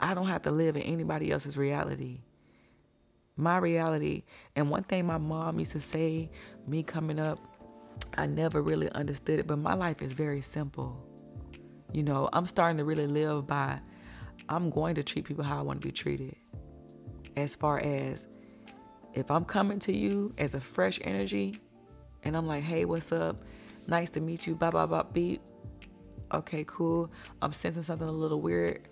I 0.00 0.14
don't 0.14 0.28
have 0.28 0.42
to 0.42 0.50
live 0.50 0.76
in 0.76 0.82
anybody 0.82 1.30
else's 1.30 1.56
reality. 1.56 2.20
My 3.36 3.58
reality. 3.58 4.24
And 4.56 4.70
one 4.70 4.84
thing 4.84 5.06
my 5.06 5.18
mom 5.18 5.58
used 5.58 5.72
to 5.72 5.80
say, 5.80 6.30
me 6.66 6.82
coming 6.82 7.18
up, 7.18 7.38
I 8.14 8.26
never 8.26 8.62
really 8.62 8.90
understood 8.92 9.38
it, 9.38 9.46
but 9.46 9.58
my 9.58 9.74
life 9.74 10.02
is 10.02 10.12
very 10.12 10.40
simple. 10.40 11.06
You 11.92 12.02
know, 12.02 12.28
I'm 12.32 12.46
starting 12.46 12.78
to 12.78 12.84
really 12.84 13.06
live 13.06 13.46
by 13.46 13.80
I'm 14.48 14.70
going 14.70 14.94
to 14.94 15.02
treat 15.02 15.24
people 15.24 15.44
how 15.44 15.58
I 15.58 15.62
want 15.62 15.80
to 15.80 15.86
be 15.86 15.92
treated. 15.92 16.36
As 17.36 17.54
far 17.54 17.78
as 17.80 18.26
if 19.14 19.30
I'm 19.30 19.44
coming 19.44 19.78
to 19.80 19.94
you 19.94 20.34
as 20.38 20.54
a 20.54 20.60
fresh 20.60 20.98
energy 21.02 21.54
and 22.24 22.36
I'm 22.36 22.46
like, 22.46 22.62
hey, 22.62 22.84
what's 22.84 23.12
up? 23.12 23.42
Nice 23.86 24.10
to 24.10 24.20
meet 24.20 24.46
you. 24.46 24.54
Blah, 24.54 24.70
blah, 24.70 24.86
blah, 24.86 25.02
beep. 25.02 25.40
Okay, 26.32 26.64
cool. 26.66 27.10
I'm 27.40 27.52
sensing 27.52 27.82
something 27.82 28.08
a 28.08 28.12
little 28.12 28.40
weird. 28.40 28.88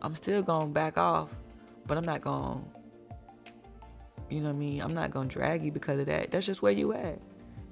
I'm 0.00 0.14
still 0.14 0.42
going 0.42 0.68
to 0.68 0.72
back 0.72 0.98
off, 0.98 1.28
but 1.86 1.96
I'm 1.96 2.04
not 2.04 2.22
going 2.22 2.64
you 4.32 4.40
know 4.40 4.48
what 4.48 4.56
I 4.56 4.58
mean? 4.58 4.80
I'm 4.80 4.94
not 4.94 5.10
going 5.10 5.28
to 5.28 5.32
drag 5.34 5.62
you 5.62 5.70
because 5.70 6.00
of 6.00 6.06
that. 6.06 6.30
That's 6.30 6.46
just 6.46 6.62
where 6.62 6.72
you 6.72 6.94
at. 6.94 7.20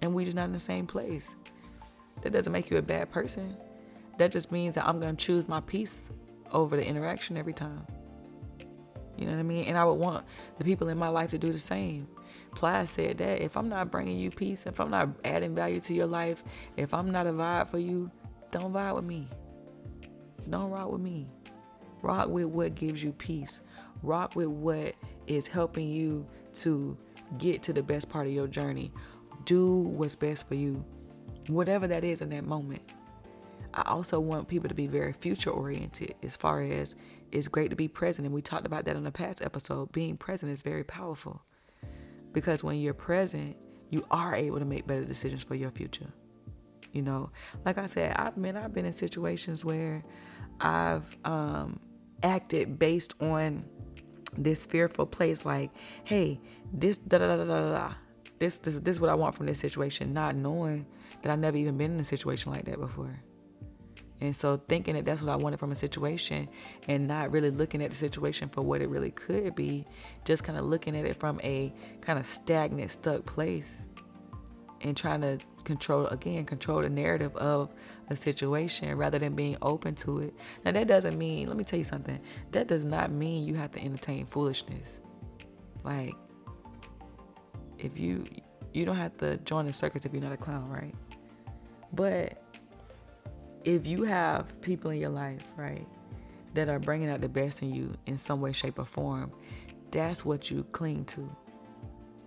And 0.03 0.15
we 0.15 0.25
just 0.25 0.37
not 0.37 0.45
in 0.45 0.53
the 0.53 0.61
same 0.61 0.87
place. 0.87 1.35
That 2.21 2.35
doesn't 2.35 2.53
make 2.53 2.71
you 2.71 2.77
a 2.77 2.83
bad 2.83 3.11
person. 3.11 3.57
That 4.19 4.31
just 4.31 4.53
means 4.53 4.75
that 4.75 4.87
I'm 4.87 5.01
going 5.01 5.17
to 5.17 5.25
choose 5.25 5.49
my 5.49 5.61
peace 5.61 6.11
over 6.53 6.77
the 6.77 6.87
interaction 6.87 7.39
every 7.39 7.55
time. 7.55 7.87
You 9.21 9.27
know 9.27 9.33
what 9.33 9.41
I 9.41 9.45
mean? 9.45 9.67
And 9.67 9.77
I 9.77 9.85
would 9.85 9.95
want 9.95 10.25
the 10.59 10.65
people 10.65 10.89
in 10.89 10.99
my 10.99 11.09
life 11.09 11.31
to 11.31 11.39
do 11.39 11.53
the 11.53 11.59
same. 11.59 12.09
Ply 12.55 12.85
said 12.87 13.19
that 13.19 13.43
if 13.43 13.57
I'm 13.57 13.69
not 13.69 13.91
bringing 13.91 14.19
you 14.19 14.31
peace, 14.31 14.65
if 14.67 14.81
I'm 14.81 14.91
not 14.91 15.11
adding 15.25 15.55
value 15.55 15.81
to 15.81 15.95
your 15.95 16.07
life, 16.07 16.43
if 16.77 16.93
I'm 16.95 17.11
not 17.11 17.27
a 17.27 17.33
vibe 17.33 17.69
for 17.69 17.79
you, 17.79 18.11
don't 18.51 18.73
vibe 18.73 18.97
with 18.97 19.05
me. 19.05 19.29
Don't 20.49 20.71
ride 20.71 20.87
with 20.87 21.01
me. 21.01 21.27
Rock 22.03 22.29
with 22.29 22.47
what 22.47 22.75
gives 22.75 23.03
you 23.03 23.13
peace. 23.13 23.61
Rock 24.03 24.35
with 24.35 24.49
what 24.49 24.95
is 25.27 25.47
helping 25.47 25.89
you 25.89 26.27
to 26.55 26.97
get 27.39 27.63
to 27.63 27.73
the 27.73 27.83
best 27.83 28.09
part 28.09 28.27
of 28.27 28.33
your 28.33 28.49
journey. 28.49 28.91
Do 29.45 29.77
what's 29.77 30.15
best 30.15 30.49
for 30.49 30.55
you, 30.55 30.85
whatever 31.49 31.87
that 31.87 32.03
is 32.05 32.23
in 32.23 32.31
that 32.31 32.45
moment. 32.45 32.95
I 33.75 33.83
also 33.87 34.19
want 34.19 34.49
people 34.49 34.69
to 34.69 34.75
be 34.75 34.89
very 34.89 35.13
future 35.13 35.51
oriented 35.51 36.15
as 36.23 36.37
far 36.37 36.63
as 36.63 36.97
it's 37.33 37.49
great 37.49 37.71
to 37.71 37.77
be 37.77 37.89
present. 37.89 38.27
And 38.27 38.35
we 38.35 38.43
talked 38.43 38.67
about 38.67 38.85
that 38.85 38.97
in 38.97 39.05
the 39.05 39.11
past 39.11 39.43
episode. 39.43 39.93
Being 39.93 40.17
present 40.17 40.53
is 40.53 40.63
very 40.63 40.85
powerful 40.85 41.43
because 42.33 42.63
when 42.63 42.77
you're 42.77 42.95
present, 42.95 43.57
you 43.91 44.05
are 44.11 44.35
able 44.35 44.59
to 44.59 44.65
make 44.65 44.87
better 44.87 45.05
decisions 45.05 45.43
for 45.43 45.55
your 45.55 45.71
future. 45.71 46.13
You 46.93 47.03
know, 47.03 47.31
like 47.65 47.79
I 47.79 47.87
said, 47.87 48.17
I've 48.17 48.41
been 48.41 48.57
I've 48.57 48.75
been 48.75 48.87
in 48.87 48.93
situations 48.93 49.65
where 49.65 50.03
I've 50.61 51.17
um, 51.25 51.79
acted 52.23 52.79
based 52.79 53.15
on 53.21 53.65
this 54.37 54.65
fearful 54.65 55.07
place 55.07 55.45
like 55.45 55.71
hey 56.05 56.41
this 56.73 56.99
da 56.99 57.19
da 57.19 57.37
da 57.37 57.45
da 57.45 57.73
da 57.73 57.95
this 58.39 58.57
this 58.57 58.75
this 58.77 58.97
is 58.97 59.01
what 59.01 59.11
I 59.11 59.15
want 59.15 59.35
from 59.35 59.47
this 59.47 59.59
situation 59.59 60.13
not 60.13 60.37
knowing 60.37 60.87
that 61.23 61.33
I've 61.33 61.39
never 61.39 61.57
even 61.57 61.77
been 61.77 61.93
in 61.93 62.01
a 62.01 62.05
situation 62.05 62.53
like 62.53 62.65
that 62.67 62.79
before 62.79 63.21
and 64.21 64.37
so 64.37 64.61
thinking 64.69 64.95
that 64.95 65.05
that's 65.05 65.23
what 65.23 65.33
I 65.33 65.37
wanted 65.37 65.59
from 65.59 65.73
a 65.73 65.77
situation 65.77 66.49
and 66.89 67.09
not 67.09 67.31
really 67.31 67.51
looking 67.51 67.83
at 67.83 67.91
the 67.91 67.97
situation 67.97 68.49
for 68.49 68.63
what 68.63 68.83
it 68.83 68.89
really 68.89 69.11
could 69.11 69.55
be 69.55 69.87
just 70.25 70.45
kind 70.45 70.59
of 70.59 70.65
looking 70.65 70.97
at 70.97 71.07
it 71.07 71.19
from 71.19 71.41
a 71.43 71.73
kind 72.01 72.19
of 72.19 72.27
stagnant 72.27 72.91
stuck 72.91 73.25
place 73.25 73.83
and 74.83 74.97
trying 74.97 75.21
to 75.23 75.39
control 75.65 76.07
again 76.09 76.45
control 76.45 76.83
the 76.83 76.89
narrative 76.89 77.35
of 77.37 77.71
a 78.09 78.17
situation 78.17 78.97
rather 78.97 79.19
than 79.19 79.35
being 79.35 79.57
open 79.63 79.95
to 79.95 80.19
it. 80.19 80.35
Now 80.65 80.73
that 80.73 80.87
doesn't 80.87 81.17
mean 81.17 81.49
let 81.49 81.57
me 81.57 81.65
tell 81.65 81.79
you 81.79 81.85
something 81.85 82.21
that 82.53 82.67
does 82.67 82.85
not 82.85 83.11
mean 83.11 83.47
you 83.47 83.55
have 83.55 83.71
to 83.73 83.81
entertain 83.81 84.27
foolishness. 84.27 85.01
Like 85.85 86.15
if 87.79 87.99
you 87.99 88.25
you 88.73 88.85
don't 88.85 88.97
have 88.97 89.17
to 89.19 89.37
join 89.39 89.67
the 89.67 89.73
circus 89.73 90.05
if 90.05 90.13
you're 90.13 90.23
not 90.23 90.33
a 90.33 90.37
clown 90.37 90.69
right? 90.69 90.95
But 91.93 92.40
if 93.65 93.87
you 93.87 94.03
have 94.03 94.61
people 94.61 94.91
in 94.91 94.99
your 94.99 95.11
life 95.11 95.45
right 95.57 95.87
that 96.55 96.69
are 96.69 96.79
bringing 96.79 97.09
out 97.09 97.21
the 97.21 97.29
best 97.29 97.63
in 97.63 97.75
you 97.75 97.97
in 98.07 98.19
some 98.19 98.41
way 98.41 98.53
shape 98.53 98.79
or 98.79 98.85
form 98.85 99.31
that's 99.91 100.25
what 100.25 100.51
you 100.51 100.65
cling 100.73 101.05
to 101.05 101.29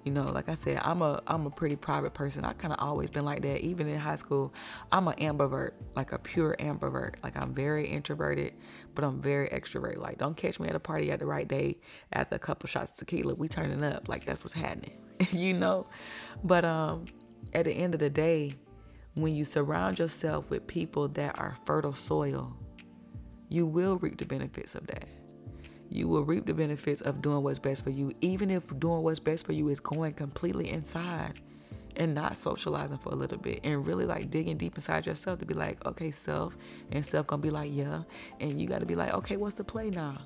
you 0.03 0.11
know, 0.11 0.23
like 0.23 0.49
I 0.49 0.55
said, 0.55 0.81
I'm 0.83 1.01
a 1.01 1.21
I'm 1.27 1.45
a 1.45 1.49
pretty 1.49 1.77
private 1.77 2.13
person. 2.13 2.43
I 2.43 2.53
kind 2.53 2.73
of 2.73 2.79
always 2.79 3.09
been 3.09 3.23
like 3.23 3.41
that. 3.43 3.61
Even 3.61 3.87
in 3.87 3.97
high 3.97 4.17
school, 4.17 4.53
I'm 4.91 5.07
an 5.07 5.15
ambivert, 5.15 5.71
like 5.95 6.11
a 6.11 6.19
pure 6.19 6.57
ambivert. 6.59 7.15
Like 7.23 7.41
I'm 7.41 7.53
very 7.53 7.87
introverted, 7.87 8.53
but 8.95 9.05
I'm 9.05 9.21
very 9.21 9.47
extroverted. 9.49 9.97
Like 9.97 10.17
don't 10.17 10.35
catch 10.35 10.59
me 10.59 10.67
at 10.67 10.75
a 10.75 10.79
party 10.79 11.11
at 11.11 11.19
the 11.19 11.25
right 11.25 11.47
day 11.47 11.77
after 12.11 12.35
a 12.35 12.39
couple 12.39 12.67
shots 12.67 12.91
of 12.91 12.97
tequila. 12.97 13.35
We 13.35 13.47
turning 13.47 13.83
up. 13.83 14.09
Like 14.09 14.25
that's 14.25 14.43
what's 14.43 14.53
happening. 14.53 14.97
you 15.31 15.53
know, 15.53 15.87
but 16.43 16.65
um, 16.65 17.05
at 17.53 17.65
the 17.65 17.71
end 17.71 17.93
of 17.93 18.01
the 18.01 18.09
day, 18.09 18.51
when 19.15 19.35
you 19.35 19.45
surround 19.45 19.99
yourself 19.99 20.49
with 20.49 20.65
people 20.67 21.07
that 21.09 21.39
are 21.39 21.57
fertile 21.65 21.93
soil, 21.93 22.55
you 23.49 23.65
will 23.65 23.97
reap 23.97 24.17
the 24.17 24.25
benefits 24.25 24.75
of 24.75 24.87
that 24.87 25.07
you 25.93 26.07
will 26.07 26.23
reap 26.23 26.47
the 26.47 26.53
benefits 26.53 27.01
of 27.01 27.21
doing 27.21 27.43
what's 27.43 27.59
best 27.59 27.83
for 27.83 27.91
you, 27.91 28.11
even 28.21 28.49
if 28.49 28.63
doing 28.79 29.03
what's 29.03 29.19
best 29.19 29.45
for 29.45 29.53
you 29.53 29.69
is 29.69 29.79
going 29.79 30.13
completely 30.13 30.71
inside 30.71 31.39
and 31.95 32.15
not 32.15 32.35
socializing 32.35 32.97
for 32.97 33.09
a 33.09 33.15
little 33.15 33.37
bit 33.37 33.59
and 33.63 33.85
really 33.85 34.05
like 34.05 34.31
digging 34.31 34.57
deep 34.57 34.75
inside 34.75 35.05
yourself 35.05 35.37
to 35.37 35.45
be 35.45 35.53
like, 35.53 35.85
okay, 35.85 36.09
self, 36.09 36.57
and 36.91 37.05
self 37.05 37.27
gonna 37.27 37.43
be 37.43 37.51
like, 37.51 37.69
yeah, 37.71 38.01
and 38.39 38.59
you 38.59 38.67
gotta 38.67 38.87
be 38.87 38.95
like, 38.95 39.13
okay, 39.13 39.37
what's 39.37 39.53
the 39.53 39.63
play 39.63 39.91
now? 39.91 40.17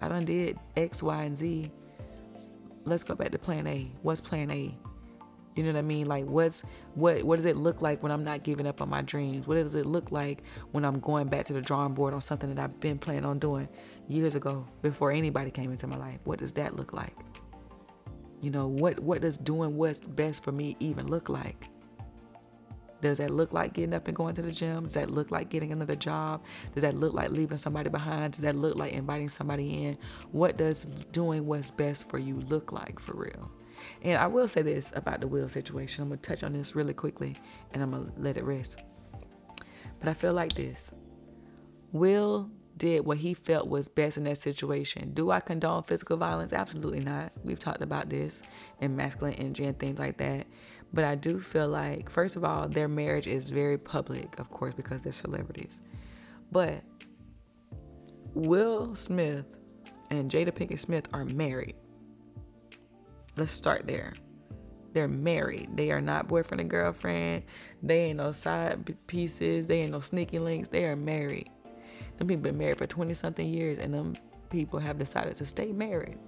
I 0.00 0.06
done 0.08 0.24
did 0.24 0.56
X, 0.76 1.02
Y, 1.02 1.24
and 1.24 1.36
Z. 1.36 1.72
Let's 2.84 3.02
go 3.02 3.16
back 3.16 3.32
to 3.32 3.38
plan 3.38 3.66
A. 3.66 3.90
What's 4.02 4.20
plan 4.20 4.52
A? 4.52 4.76
You 5.58 5.64
know 5.64 5.72
what 5.72 5.80
I 5.80 5.82
mean? 5.82 6.06
Like 6.06 6.24
what's 6.24 6.62
what 6.94 7.24
what 7.24 7.34
does 7.34 7.44
it 7.44 7.56
look 7.56 7.82
like 7.82 8.00
when 8.00 8.12
I'm 8.12 8.22
not 8.22 8.44
giving 8.44 8.64
up 8.64 8.80
on 8.80 8.88
my 8.88 9.02
dreams? 9.02 9.48
What 9.48 9.56
does 9.56 9.74
it 9.74 9.86
look 9.86 10.12
like 10.12 10.44
when 10.70 10.84
I'm 10.84 11.00
going 11.00 11.26
back 11.26 11.46
to 11.46 11.52
the 11.52 11.60
drawing 11.60 11.94
board 11.94 12.14
on 12.14 12.20
something 12.20 12.54
that 12.54 12.62
I've 12.62 12.78
been 12.78 12.96
planning 12.96 13.24
on 13.24 13.40
doing 13.40 13.68
years 14.06 14.36
ago 14.36 14.64
before 14.82 15.10
anybody 15.10 15.50
came 15.50 15.72
into 15.72 15.88
my 15.88 15.98
life? 15.98 16.20
What 16.22 16.38
does 16.38 16.52
that 16.52 16.76
look 16.76 16.92
like? 16.92 17.16
You 18.40 18.50
know, 18.50 18.68
what 18.68 19.00
what 19.00 19.20
does 19.20 19.36
doing 19.36 19.76
what's 19.76 19.98
best 19.98 20.44
for 20.44 20.52
me 20.52 20.76
even 20.78 21.08
look 21.08 21.28
like? 21.28 21.68
Does 23.00 23.18
that 23.18 23.30
look 23.30 23.52
like 23.52 23.72
getting 23.72 23.94
up 23.94 24.06
and 24.06 24.16
going 24.16 24.36
to 24.36 24.42
the 24.42 24.52
gym? 24.52 24.84
Does 24.84 24.94
that 24.94 25.10
look 25.10 25.32
like 25.32 25.48
getting 25.48 25.72
another 25.72 25.96
job? 25.96 26.40
Does 26.72 26.82
that 26.82 26.94
look 26.94 27.14
like 27.14 27.30
leaving 27.30 27.58
somebody 27.58 27.90
behind? 27.90 28.34
Does 28.34 28.42
that 28.42 28.54
look 28.54 28.76
like 28.76 28.92
inviting 28.92 29.28
somebody 29.28 29.86
in? 29.86 29.98
What 30.30 30.56
does 30.56 30.84
doing 31.10 31.46
what's 31.46 31.72
best 31.72 32.08
for 32.08 32.20
you 32.20 32.36
look 32.42 32.70
like 32.70 33.00
for 33.00 33.16
real? 33.16 33.50
And 34.02 34.18
I 34.18 34.26
will 34.26 34.48
say 34.48 34.62
this 34.62 34.92
about 34.94 35.20
the 35.20 35.26
Will 35.26 35.48
situation. 35.48 36.02
I'm 36.02 36.08
going 36.08 36.20
to 36.20 36.28
touch 36.28 36.42
on 36.42 36.52
this 36.52 36.74
really 36.74 36.94
quickly 36.94 37.36
and 37.72 37.82
I'm 37.82 37.90
going 37.90 38.06
to 38.06 38.20
let 38.20 38.36
it 38.36 38.44
rest. 38.44 38.82
But 40.00 40.08
I 40.08 40.14
feel 40.14 40.32
like 40.32 40.52
this 40.52 40.90
Will 41.92 42.50
did 42.76 43.04
what 43.04 43.18
he 43.18 43.34
felt 43.34 43.68
was 43.68 43.88
best 43.88 44.16
in 44.16 44.24
that 44.24 44.40
situation. 44.40 45.12
Do 45.12 45.30
I 45.30 45.40
condone 45.40 45.82
physical 45.82 46.16
violence? 46.16 46.52
Absolutely 46.52 47.00
not. 47.00 47.32
We've 47.42 47.58
talked 47.58 47.82
about 47.82 48.08
this 48.08 48.40
and 48.80 48.96
masculine 48.96 49.34
energy 49.34 49.64
and 49.64 49.78
things 49.78 49.98
like 49.98 50.18
that. 50.18 50.46
But 50.92 51.04
I 51.04 51.16
do 51.16 51.40
feel 51.40 51.68
like, 51.68 52.08
first 52.08 52.36
of 52.36 52.44
all, 52.44 52.68
their 52.68 52.88
marriage 52.88 53.26
is 53.26 53.50
very 53.50 53.76
public, 53.76 54.38
of 54.38 54.48
course, 54.50 54.74
because 54.74 55.02
they're 55.02 55.12
celebrities. 55.12 55.80
But 56.50 56.82
Will 58.34 58.94
Smith 58.94 59.56
and 60.10 60.30
Jada 60.30 60.52
Pinkett 60.52 60.80
Smith 60.80 61.08
are 61.12 61.24
married. 61.26 61.74
Let's 63.38 63.52
start 63.52 63.86
there. 63.86 64.14
They're 64.94 65.06
married. 65.06 65.68
They 65.76 65.92
are 65.92 66.00
not 66.00 66.26
boyfriend 66.26 66.60
and 66.60 66.68
girlfriend. 66.68 67.44
They 67.84 68.06
ain't 68.06 68.16
no 68.16 68.32
side 68.32 68.96
pieces. 69.06 69.68
They 69.68 69.82
ain't 69.82 69.92
no 69.92 70.00
sneaky 70.00 70.40
links. 70.40 70.70
They 70.70 70.86
are 70.86 70.96
married. 70.96 71.48
Them 72.16 72.26
people 72.26 72.42
been 72.42 72.58
married 72.58 72.78
for 72.78 72.86
20 72.88 73.14
something 73.14 73.46
years 73.46 73.78
and 73.78 73.94
them 73.94 74.14
people 74.50 74.80
have 74.80 74.98
decided 74.98 75.36
to 75.36 75.46
stay 75.46 75.70
married 75.70 76.18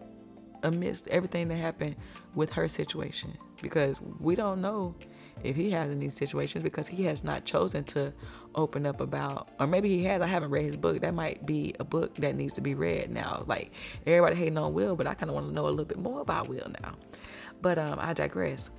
amidst 0.62 1.08
everything 1.08 1.48
that 1.48 1.56
happened 1.56 1.96
with 2.36 2.52
her 2.52 2.68
situation 2.68 3.36
because 3.60 4.00
we 4.20 4.36
don't 4.36 4.60
know 4.60 4.94
if 5.44 5.56
he 5.56 5.70
has 5.70 5.90
any 5.90 6.08
situations 6.08 6.62
because 6.62 6.88
he 6.88 7.04
has 7.04 7.24
not 7.24 7.44
chosen 7.44 7.84
to 7.84 8.12
open 8.54 8.86
up 8.86 9.00
about 9.00 9.48
or 9.58 9.66
maybe 9.66 9.88
he 9.88 10.04
has 10.04 10.20
i 10.20 10.26
haven't 10.26 10.50
read 10.50 10.64
his 10.64 10.76
book. 10.76 11.00
That 11.00 11.14
might 11.14 11.46
be 11.46 11.74
a 11.78 11.84
book 11.84 12.14
that 12.16 12.34
needs 12.34 12.52
to 12.54 12.60
be 12.60 12.74
read 12.74 13.10
now. 13.10 13.44
Like 13.46 13.72
everybody 14.06 14.36
hating 14.36 14.58
on 14.58 14.74
will 14.74 14.96
but 14.96 15.06
i 15.06 15.14
kind 15.14 15.30
of 15.30 15.34
want 15.34 15.48
to 15.48 15.54
know 15.54 15.66
a 15.66 15.70
little 15.70 15.84
bit 15.84 15.98
more 15.98 16.20
about 16.20 16.48
will 16.48 16.70
now. 16.82 16.94
But 17.62 17.78
um 17.78 17.98
i 18.00 18.12
digress. 18.12 18.70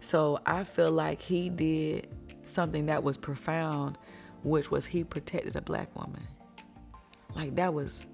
So 0.00 0.40
i 0.46 0.64
feel 0.64 0.90
like 0.90 1.20
he 1.20 1.48
did 1.48 2.08
something 2.44 2.86
that 2.86 3.02
was 3.02 3.16
profound 3.16 3.98
which 4.42 4.70
was 4.70 4.84
he 4.84 5.04
protected 5.04 5.56
a 5.56 5.62
black 5.62 5.94
woman. 5.96 6.22
Like 7.34 7.54
that 7.56 7.72
was 7.72 8.06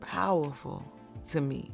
powerful 0.00 0.84
to 1.28 1.40
me 1.40 1.70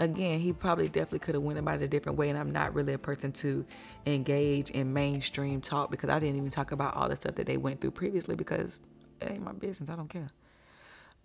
again, 0.00 0.40
he 0.40 0.52
probably 0.52 0.86
definitely 0.86 1.20
could 1.20 1.34
have 1.34 1.44
went 1.44 1.58
about 1.58 1.76
it 1.76 1.84
a 1.84 1.88
different 1.88 2.18
way. 2.18 2.28
And 2.28 2.38
I'm 2.38 2.50
not 2.50 2.74
really 2.74 2.94
a 2.94 2.98
person 2.98 3.30
to 3.32 3.64
engage 4.06 4.70
in 4.70 4.92
mainstream 4.92 5.60
talk 5.60 5.90
because 5.90 6.10
I 6.10 6.18
didn't 6.18 6.36
even 6.36 6.50
talk 6.50 6.72
about 6.72 6.96
all 6.96 7.08
the 7.08 7.16
stuff 7.16 7.36
that 7.36 7.46
they 7.46 7.58
went 7.58 7.80
through 7.80 7.92
previously 7.92 8.34
because 8.34 8.80
it 9.20 9.30
ain't 9.30 9.44
my 9.44 9.52
business. 9.52 9.90
I 9.90 9.96
don't 9.96 10.08
care. 10.08 10.30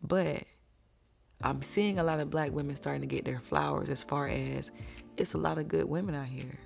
But 0.04 0.44
I'm 1.42 1.62
seeing 1.62 2.00
a 2.00 2.04
lot 2.04 2.20
of 2.20 2.30
black 2.30 2.52
women 2.52 2.76
starting 2.76 3.02
to 3.02 3.08
get 3.08 3.26
their 3.26 3.40
flowers 3.40 3.90
as 3.90 4.04
far 4.04 4.28
as 4.28 4.72
it's 5.18 5.34
a 5.34 5.38
lot 5.38 5.58
of 5.58 5.68
good 5.68 5.86
women 5.86 6.14
out 6.14 6.28
here 6.28 6.60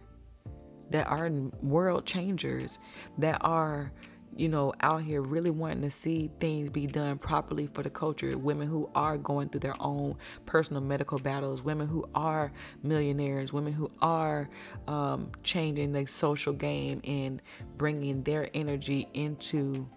that 0.90 1.08
are 1.08 1.30
world 1.62 2.06
changers, 2.06 2.80
that 3.20 3.38
are 3.42 3.92
you 4.36 4.48
know, 4.48 4.74
out 4.82 5.04
here 5.04 5.22
really 5.22 5.50
wanting 5.50 5.82
to 5.82 5.92
see 5.92 6.30
things 6.40 6.70
be 6.70 6.88
done 6.88 7.18
properly 7.18 7.68
for 7.68 7.84
the 7.84 7.90
culture. 7.90 8.38
Women 8.38 8.68
who 8.68 8.90
are 8.96 9.18
going 9.18 9.50
through 9.50 9.62
their 9.62 9.76
own 9.80 10.16
personal 10.46 10.82
medical 10.82 11.18
battles, 11.18 11.62
women 11.62 11.88
who 11.88 12.08
are 12.16 12.52
millionaires, 12.84 13.52
women 13.52 13.74
who 13.74 13.92
are 14.02 14.50
um, 14.88 15.32
changing 15.44 15.92
the 15.92 16.06
social 16.06 16.54
game 16.54 17.02
and 17.04 17.42
bringing 17.78 18.24
their 18.24 18.50
energy 18.54 19.08
into 19.14 19.88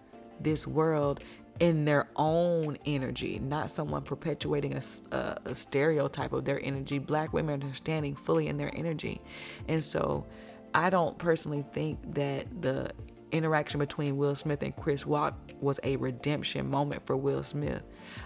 this 0.41 0.67
world 0.67 1.25
in 1.61 1.85
their 1.85 2.09
own 2.17 2.79
energy, 2.87 3.39
not 3.39 3.71
someone 3.71 4.03
perpetuating 4.03 4.75
a, 4.75 4.83
a, 5.15 5.39
a 5.45 5.55
stereotype 5.55 6.33
of 6.33 6.45
their 6.45 6.61
energy. 6.65 6.99
Black 6.99 7.33
women 7.33 7.63
are 7.63 7.75
standing 7.75 8.17
fully 8.17 8.49
in 8.49 8.57
their 8.57 8.75
energy. 8.75 9.21
And 9.69 9.85
so 9.85 10.27
I 10.75 10.91
don't 10.91 11.19
personally 11.19 11.65
think 11.73 12.15
that 12.15 12.47
the 12.63 12.91
interaction 13.33 13.81
between 13.81 14.17
Will 14.17 14.35
Smith 14.35 14.63
and 14.63 14.77
Chris 14.77 15.07
Rock 15.07 15.35
was 15.61 15.81
a 15.83 15.97
redemption 15.97 16.69
moment 16.69 17.05
for 17.05 17.17
Will 17.17 17.43
Smith. 17.43 17.83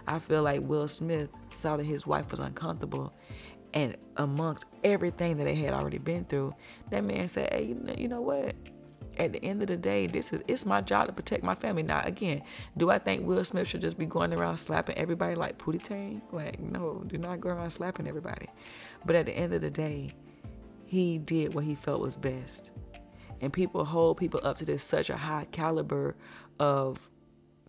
I 0.07 0.19
feel 0.19 0.42
like 0.42 0.62
Will 0.62 0.88
Smith 0.88 1.31
saw 1.51 1.77
that 1.77 1.85
his 1.85 2.07
wife 2.07 2.31
was 2.31 2.40
uncomfortable, 2.40 3.12
and 3.73 3.97
amongst 4.16 4.64
everything 4.85 5.37
that 5.38 5.45
they 5.45 5.55
had 5.55 5.73
already 5.73 5.99
been 5.99 6.25
through, 6.25 6.55
that 6.90 7.05
man 7.05 7.29
said, 7.29 7.53
"Hey, 7.53 7.77
you 7.97 8.09
know, 8.09 8.21
what? 8.21 8.55
At 9.19 9.33
the 9.33 9.42
end 9.42 9.62
of 9.62 9.69
the 9.69 9.79
day, 9.79 10.07
this 10.07 10.33
is 10.33 10.42
it's 10.47 10.66
my 10.66 10.83
job 10.83 11.07
to 11.07 11.12
protect 11.12 11.42
my 11.42 11.55
family. 11.55 11.83
Now, 11.83 12.03
again, 12.05 12.42
do 12.77 12.90
I 12.90 12.99
think 12.99 13.27
Will 13.27 13.45
Smith 13.45 13.66
should 13.66 13.81
just 13.81 13.97
be 13.97 14.07
going 14.07 14.35
around 14.35 14.59
slapping 14.59 14.97
everybody 14.99 15.35
like 15.35 15.57
Pootie 15.57 15.83
Tang? 15.83 16.21
Like, 16.33 16.61
no, 16.61 17.03
do 17.07 17.16
not 17.16 17.40
go 17.40 17.49
around 17.51 17.71
slapping 17.71 18.07
everybody. 18.07 18.49
But 19.07 19.16
at 19.16 19.27
the 19.27 19.33
end 19.33 19.55
of 19.55 19.62
the 19.62 19.71
day, 19.71 20.11
he 20.85 21.19
did 21.19 21.55
what 21.55 21.64
he 21.64 21.75
felt 21.75 22.01
was 22.01 22.16
best 22.16 22.71
and 23.40 23.53
people 23.53 23.85
hold 23.85 24.16
people 24.16 24.40
up 24.42 24.59
to 24.59 24.64
this 24.64 24.83
such 24.83 25.11
a 25.11 25.16
high 25.16 25.46
caliber 25.53 26.16
of 26.59 27.09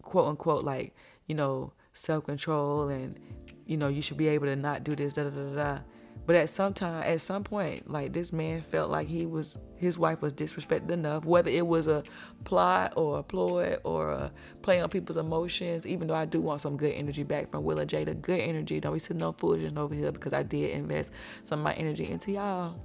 quote 0.01 0.27
unquote 0.27 0.63
like 0.63 0.95
you 1.27 1.36
know 1.36 1.73
self-control 1.93 2.89
and 2.89 3.19
you 3.65 3.75
know 3.75 3.88
you 3.88 4.01
should 4.01 4.17
be 4.17 4.27
able 4.27 4.45
to 4.45 4.56
not 4.56 4.84
do 4.84 4.95
this 4.95 5.13
da 5.13 5.23
da 5.23 5.30
da 5.30 5.56
da 5.56 5.80
but 6.25 6.36
at 6.36 6.49
some 6.49 6.73
time 6.73 7.03
at 7.03 7.19
some 7.21 7.43
point 7.43 7.89
like 7.89 8.13
this 8.13 8.32
man 8.32 8.62
felt 8.62 8.89
like 8.91 9.08
he 9.08 9.25
was 9.25 9.58
his 9.77 9.97
wife 9.97 10.21
was 10.21 10.34
disrespected 10.34 10.91
enough 10.91 11.25
whether 11.25 11.49
it 11.49 11.65
was 11.65 11.88
a 11.88 12.03
plot 12.43 12.93
or 12.95 13.19
a 13.19 13.23
ploy 13.23 13.75
or 13.84 14.12
a 14.12 14.32
play 14.62 14.80
on 14.80 14.89
people's 14.89 15.17
emotions 15.17 15.86
even 15.86 16.08
though 16.08 16.15
i 16.15 16.25
do 16.25 16.39
want 16.39 16.62
some 16.62 16.77
good 16.77 16.93
energy 16.93 17.23
back 17.23 17.49
from 17.49 17.63
willa 17.63 17.86
jada 17.86 18.19
good 18.21 18.39
energy. 18.39 18.80
Don't 18.80 18.93
be 18.93 18.99
sitting 18.99 19.17
no 19.17 19.32
foolishness 19.34 19.73
over 19.75 19.95
here 19.95 20.12
because 20.12 20.34
i 20.34 20.43
did 20.43 20.65
invest 20.65 21.12
some 21.43 21.60
of 21.60 21.63
my 21.65 21.73
energy 21.73 22.10
into 22.10 22.32
y'all. 22.32 22.75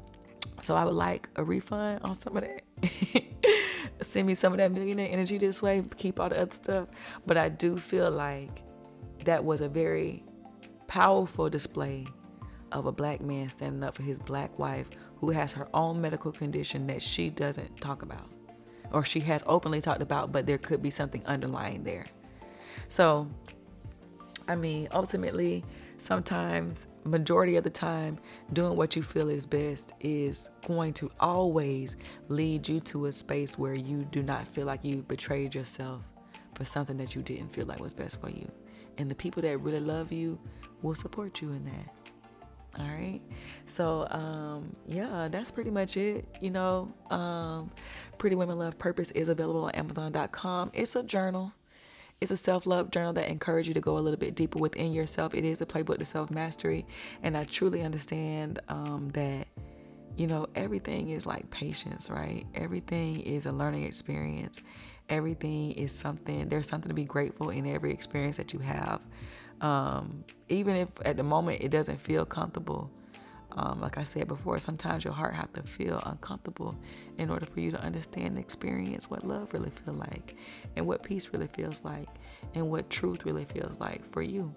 So 0.63 0.75
I 0.75 0.85
would 0.85 0.95
like 0.95 1.29
a 1.37 1.45
refund 1.45 2.01
on 2.03 2.19
some 2.21 2.37
of 2.37 2.43
that. 2.43 2.63
Send 4.03 4.27
me 4.27 4.35
some 4.35 4.53
of 4.53 4.59
that 4.59 4.73
millionaire 4.73 5.09
energy 5.11 5.39
this 5.39 5.63
way, 5.63 5.83
keep 5.97 6.21
all 6.21 6.29
the 6.29 6.43
other 6.43 6.55
stuff. 6.55 6.89
But 7.27 7.37
I 7.37 7.49
do 7.49 7.77
feel 7.77 8.11
like 8.11 8.63
that 9.25 9.45
was 9.45 9.61
a 9.61 9.69
very 9.69 10.25
powerful 10.89 11.49
display 11.49 12.07
of 12.73 12.87
a 12.87 12.93
black 12.93 13.21
man 13.21 13.49
standing 13.49 13.83
up 13.85 13.97
for 13.97 14.03
his 14.03 14.19
black 14.19 14.59
wife 14.59 14.89
who 15.17 15.31
has 15.31 15.53
her 15.53 15.69
own 15.75 16.01
medical 16.01 16.33
condition 16.33 16.87
that 16.89 17.01
she 17.01 17.31
doesn't 17.31 17.77
talk 17.77 18.03
about 18.03 18.29
or 18.93 19.05
she 19.05 19.21
has 19.21 19.43
openly 19.47 19.81
talked 19.81 20.03
about, 20.03 20.33
but 20.33 20.47
there 20.47 20.59
could 20.59 20.83
be 20.83 20.91
something 20.91 21.25
underlying 21.27 21.83
there. 21.83 22.05
So, 22.89 23.29
I 24.49 24.55
mean, 24.55 24.89
ultimately, 24.93 25.65
sometimes 26.03 26.89
majority 27.05 27.57
of 27.57 27.65
the 27.65 27.71
time 27.71 28.19
doing 28.53 28.77
what 28.77 28.97
you 28.97 29.03
feel 29.03 29.29
is 29.29 29.47
best 29.47 29.93
is 30.01 30.51
going 30.67 30.93
to 30.95 31.11
always 31.21 31.97
lead 32.29 32.69
you 32.69 32.81
to 32.81 33.07
a 33.07 33.13
space 33.13 33.59
where 33.59 33.75
you 33.75 34.05
do 34.11 34.23
not 34.23 34.47
feel 34.49 34.67
like 34.67 34.85
you've 34.85 35.07
betrayed 35.09 35.55
yourself 35.55 36.03
for 36.55 36.65
something 36.65 36.97
that 36.97 37.15
you 37.15 37.23
didn't 37.23 37.53
feel 37.53 37.67
like 37.67 37.81
was 37.81 37.95
best 37.95 38.21
for 38.21 38.31
you. 38.31 38.51
And 38.99 39.11
the 39.11 39.15
people 39.15 39.43
that 39.43 39.59
really 39.59 39.81
love 39.81 40.13
you 40.13 40.39
will 40.83 40.95
support 40.95 41.41
you 41.41 41.51
in 41.53 41.65
that. 41.65 41.95
All 42.79 42.87
right? 42.87 43.21
So 43.75 44.07
um 44.11 44.73
yeah 44.87 45.29
that's 45.31 45.51
pretty 45.51 45.71
much 45.71 45.97
it 45.97 46.27
you 46.41 46.51
know? 46.51 46.93
Um 47.11 47.71
pretty 48.19 48.37
women 48.37 48.59
love 48.59 48.79
purpose 48.79 49.11
is 49.13 49.29
available 49.29 49.65
on 49.65 49.71
amazon.com 49.71 50.71
it's 50.75 50.97
a 50.97 51.03
journal 51.03 51.53
it's 52.23 52.31
a 52.31 52.37
self 52.37 52.67
love 52.67 52.93
journal 52.93 53.13
that 53.15 53.29
encourages 53.29 53.67
you 53.67 53.75
to 53.75 53.81
go 53.81 53.99
a 53.99 54.01
little 54.01 54.19
bit 54.19 54.37
deeper 54.37 54.61
within 54.61 54.93
yourself. 54.93 55.35
It 55.35 55.45
is 55.45 55.61
a 55.61 55.67
playbook 55.67 55.99
to 55.99 56.07
self 56.07 56.31
mastery. 56.31 56.87
And 57.25 57.37
I 57.37 57.43
truly 57.43 57.83
understand 57.83 58.61
um, 58.69 59.11
that, 59.15 59.49
you 60.17 60.29
know, 60.29 60.47
everything 60.55 61.11
is 61.11 61.27
like 61.27 61.51
patience, 61.51 62.09
right? 62.09 62.47
Everything 62.55 63.21
is 63.21 63.47
a 63.47 63.51
learning 63.51 63.83
experience. 63.83 64.63
Everything 65.09 65.73
is 65.73 65.93
something, 65.93 66.49
there's 66.49 66.69
something 66.69 66.89
to 66.89 66.95
be 66.95 67.05
grateful 67.05 67.51
in 67.51 67.67
every 67.67 67.93
experience 67.93 68.37
that 68.37 68.53
you 68.53 68.61
have. 68.61 69.01
Um, 69.61 70.25
even 70.49 70.77
if 70.77 70.89
at 71.05 71.17
the 71.17 71.25
moment 71.25 71.61
it 71.61 71.71
doesn't 71.71 72.01
feel 72.01 72.25
comfortable, 72.25 72.89
um, 73.57 73.81
like 73.81 73.99
I 73.99 74.03
said 74.03 74.29
before, 74.29 74.59
sometimes 74.59 75.05
your 75.05 75.13
heart 75.13 75.35
has 75.35 75.49
to 75.55 75.63
feel 75.63 76.01
uncomfortable 76.07 76.77
in 77.19 77.31
order 77.31 77.47
for 77.47 77.61
you 77.61 77.71
to 77.71 77.81
understand 77.81 78.29
and 78.29 78.39
experience 78.39 79.11
what 79.11 79.27
love 79.27 79.53
really 79.53 79.71
feels 79.71 79.97
like, 79.97 80.37
and 80.77 80.87
what 80.87 81.03
peace 81.03 81.29
really 81.33 81.49
feels 81.49 81.81
like, 81.85 82.09
and 82.55 82.71
what 82.71 82.89
truth 82.91 83.25
really 83.25 83.45
feels 83.45 83.79
like 83.79 84.11
for 84.13 84.23
you. 84.23 84.53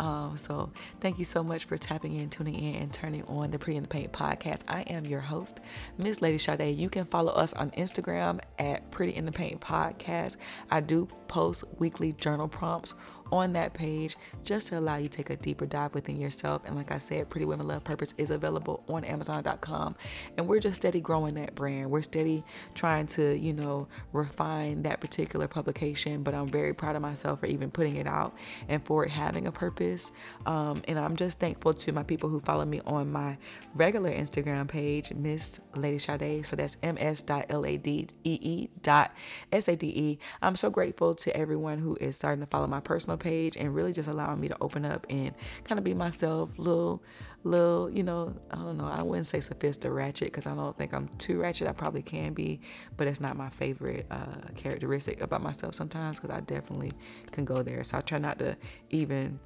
Um, 0.00 0.36
so 0.36 0.70
thank 1.00 1.18
you 1.18 1.24
so 1.24 1.42
much 1.42 1.64
for 1.64 1.76
tapping 1.76 2.20
in, 2.20 2.30
tuning 2.30 2.54
in, 2.54 2.76
and 2.76 2.92
turning 2.92 3.24
on 3.24 3.50
the 3.50 3.58
Pretty 3.58 3.76
in 3.76 3.82
the 3.82 3.88
Paint 3.88 4.12
podcast. 4.12 4.62
I 4.68 4.82
am 4.82 5.04
your 5.06 5.20
host, 5.20 5.58
Miss 5.96 6.22
Lady 6.22 6.38
Sade. 6.38 6.76
You 6.78 6.88
can 6.88 7.04
follow 7.06 7.32
us 7.32 7.52
on 7.54 7.72
Instagram 7.72 8.38
at 8.58 8.88
Pretty 8.92 9.16
in 9.16 9.24
the 9.26 9.32
Paint 9.32 9.60
podcast. 9.60 10.36
I 10.70 10.80
do 10.80 11.08
post 11.26 11.64
weekly 11.78 12.12
journal 12.12 12.46
prompts 12.46 12.94
on 13.32 13.52
that 13.54 13.74
page 13.74 14.16
just 14.44 14.68
to 14.68 14.78
allow 14.78 14.96
you 14.96 15.08
to 15.08 15.10
take 15.10 15.30
a 15.30 15.36
deeper 15.36 15.66
dive 15.66 15.94
within 15.94 16.20
yourself. 16.20 16.62
And 16.64 16.76
like 16.76 16.92
I 16.92 16.98
said, 16.98 17.28
Pretty 17.28 17.44
Women 17.44 17.66
Love 17.66 17.84
Purpose 17.84 18.14
is 18.18 18.30
available 18.30 18.84
on 18.88 19.04
Amazon.com. 19.04 19.96
And 20.36 20.46
we're 20.46 20.60
just 20.60 20.76
steady 20.76 21.00
growing 21.00 21.34
that 21.34 21.54
brand. 21.54 21.90
We're 21.90 22.02
steady 22.02 22.44
trying 22.74 23.06
to, 23.08 23.36
you 23.36 23.52
know, 23.52 23.88
refine 24.12 24.82
that 24.82 25.00
particular 25.00 25.48
publication. 25.48 26.22
But 26.22 26.34
I'm 26.34 26.48
very 26.48 26.72
proud 26.74 26.96
of 26.96 27.02
myself 27.02 27.40
for 27.40 27.46
even 27.46 27.70
putting 27.70 27.96
it 27.96 28.06
out 28.06 28.34
and 28.68 28.84
for 28.84 29.04
it 29.04 29.10
having 29.10 29.46
a 29.46 29.52
purpose. 29.52 30.12
Um, 30.46 30.82
and 30.86 30.98
I'm 30.98 31.16
just 31.16 31.38
thankful 31.38 31.74
to 31.74 31.92
my 31.92 32.02
people 32.02 32.28
who 32.28 32.40
follow 32.40 32.64
me 32.64 32.80
on 32.86 33.12
my 33.12 33.36
regular 33.74 34.10
Instagram 34.10 34.68
page, 34.68 35.12
Miss 35.12 35.60
Lady 35.74 35.98
Sade. 35.98 36.46
So 36.46 36.56
that's 36.56 36.76
ms.ladee 36.82 38.68
dot 38.82 39.14
s-a-d-e. 39.52 40.18
I'm 40.40 40.56
so 40.56 40.70
grateful 40.70 41.14
to 41.16 41.36
everyone 41.36 41.78
who 41.78 41.96
is 42.00 42.16
starting 42.16 42.40
to 42.40 42.46
follow 42.46 42.66
my 42.66 42.80
personal 42.80 43.17
page 43.18 43.56
and 43.56 43.74
really 43.74 43.92
just 43.92 44.08
allowing 44.08 44.40
me 44.40 44.48
to 44.48 44.56
open 44.60 44.84
up 44.84 45.06
and 45.10 45.32
kind 45.64 45.78
of 45.78 45.84
be 45.84 45.94
myself, 45.94 46.50
little, 46.58 47.02
little, 47.44 47.90
you 47.90 48.02
know, 48.02 48.34
I 48.50 48.56
don't 48.56 48.76
know, 48.76 48.86
I 48.86 49.02
wouldn't 49.02 49.26
say 49.26 49.40
sophisticated 49.40 49.92
ratchet 49.92 50.28
because 50.28 50.46
I 50.46 50.54
don't 50.54 50.76
think 50.76 50.92
I'm 50.94 51.08
too 51.18 51.40
ratchet. 51.40 51.68
I 51.68 51.72
probably 51.72 52.02
can 52.02 52.32
be, 52.32 52.60
but 52.96 53.06
it's 53.06 53.20
not 53.20 53.36
my 53.36 53.50
favorite 53.50 54.06
uh, 54.10 54.48
characteristic 54.56 55.20
about 55.20 55.42
myself 55.42 55.74
sometimes 55.74 56.18
because 56.18 56.34
I 56.34 56.40
definitely 56.40 56.92
can 57.30 57.44
go 57.44 57.56
there. 57.62 57.84
So 57.84 57.98
I 57.98 58.00
try 58.00 58.18
not 58.18 58.38
to 58.38 58.56
even 58.90 59.38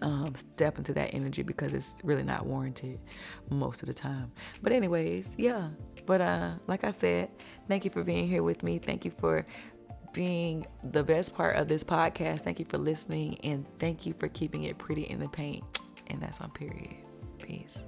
um, 0.00 0.34
step 0.34 0.78
into 0.78 0.94
that 0.94 1.14
energy 1.14 1.42
because 1.42 1.72
it's 1.72 1.94
really 2.02 2.22
not 2.22 2.46
warranted 2.46 2.98
most 3.50 3.82
of 3.82 3.88
the 3.88 3.94
time. 3.94 4.32
But 4.62 4.72
anyways, 4.72 5.28
yeah. 5.36 5.68
But 6.06 6.20
uh, 6.20 6.54
like 6.66 6.84
I 6.84 6.90
said, 6.90 7.30
thank 7.68 7.84
you 7.84 7.90
for 7.90 8.02
being 8.02 8.26
here 8.26 8.42
with 8.42 8.62
me. 8.62 8.78
Thank 8.78 9.04
you 9.04 9.12
for 9.18 9.46
being 10.12 10.66
the 10.82 11.02
best 11.02 11.34
part 11.34 11.56
of 11.56 11.68
this 11.68 11.84
podcast. 11.84 12.40
Thank 12.40 12.58
you 12.58 12.64
for 12.64 12.78
listening 12.78 13.38
and 13.42 13.66
thank 13.78 14.06
you 14.06 14.14
for 14.14 14.28
keeping 14.28 14.64
it 14.64 14.78
pretty 14.78 15.02
in 15.02 15.18
the 15.18 15.28
paint. 15.28 15.64
And 16.08 16.20
that's 16.20 16.40
on 16.40 16.50
period. 16.50 16.96
Peace. 17.38 17.78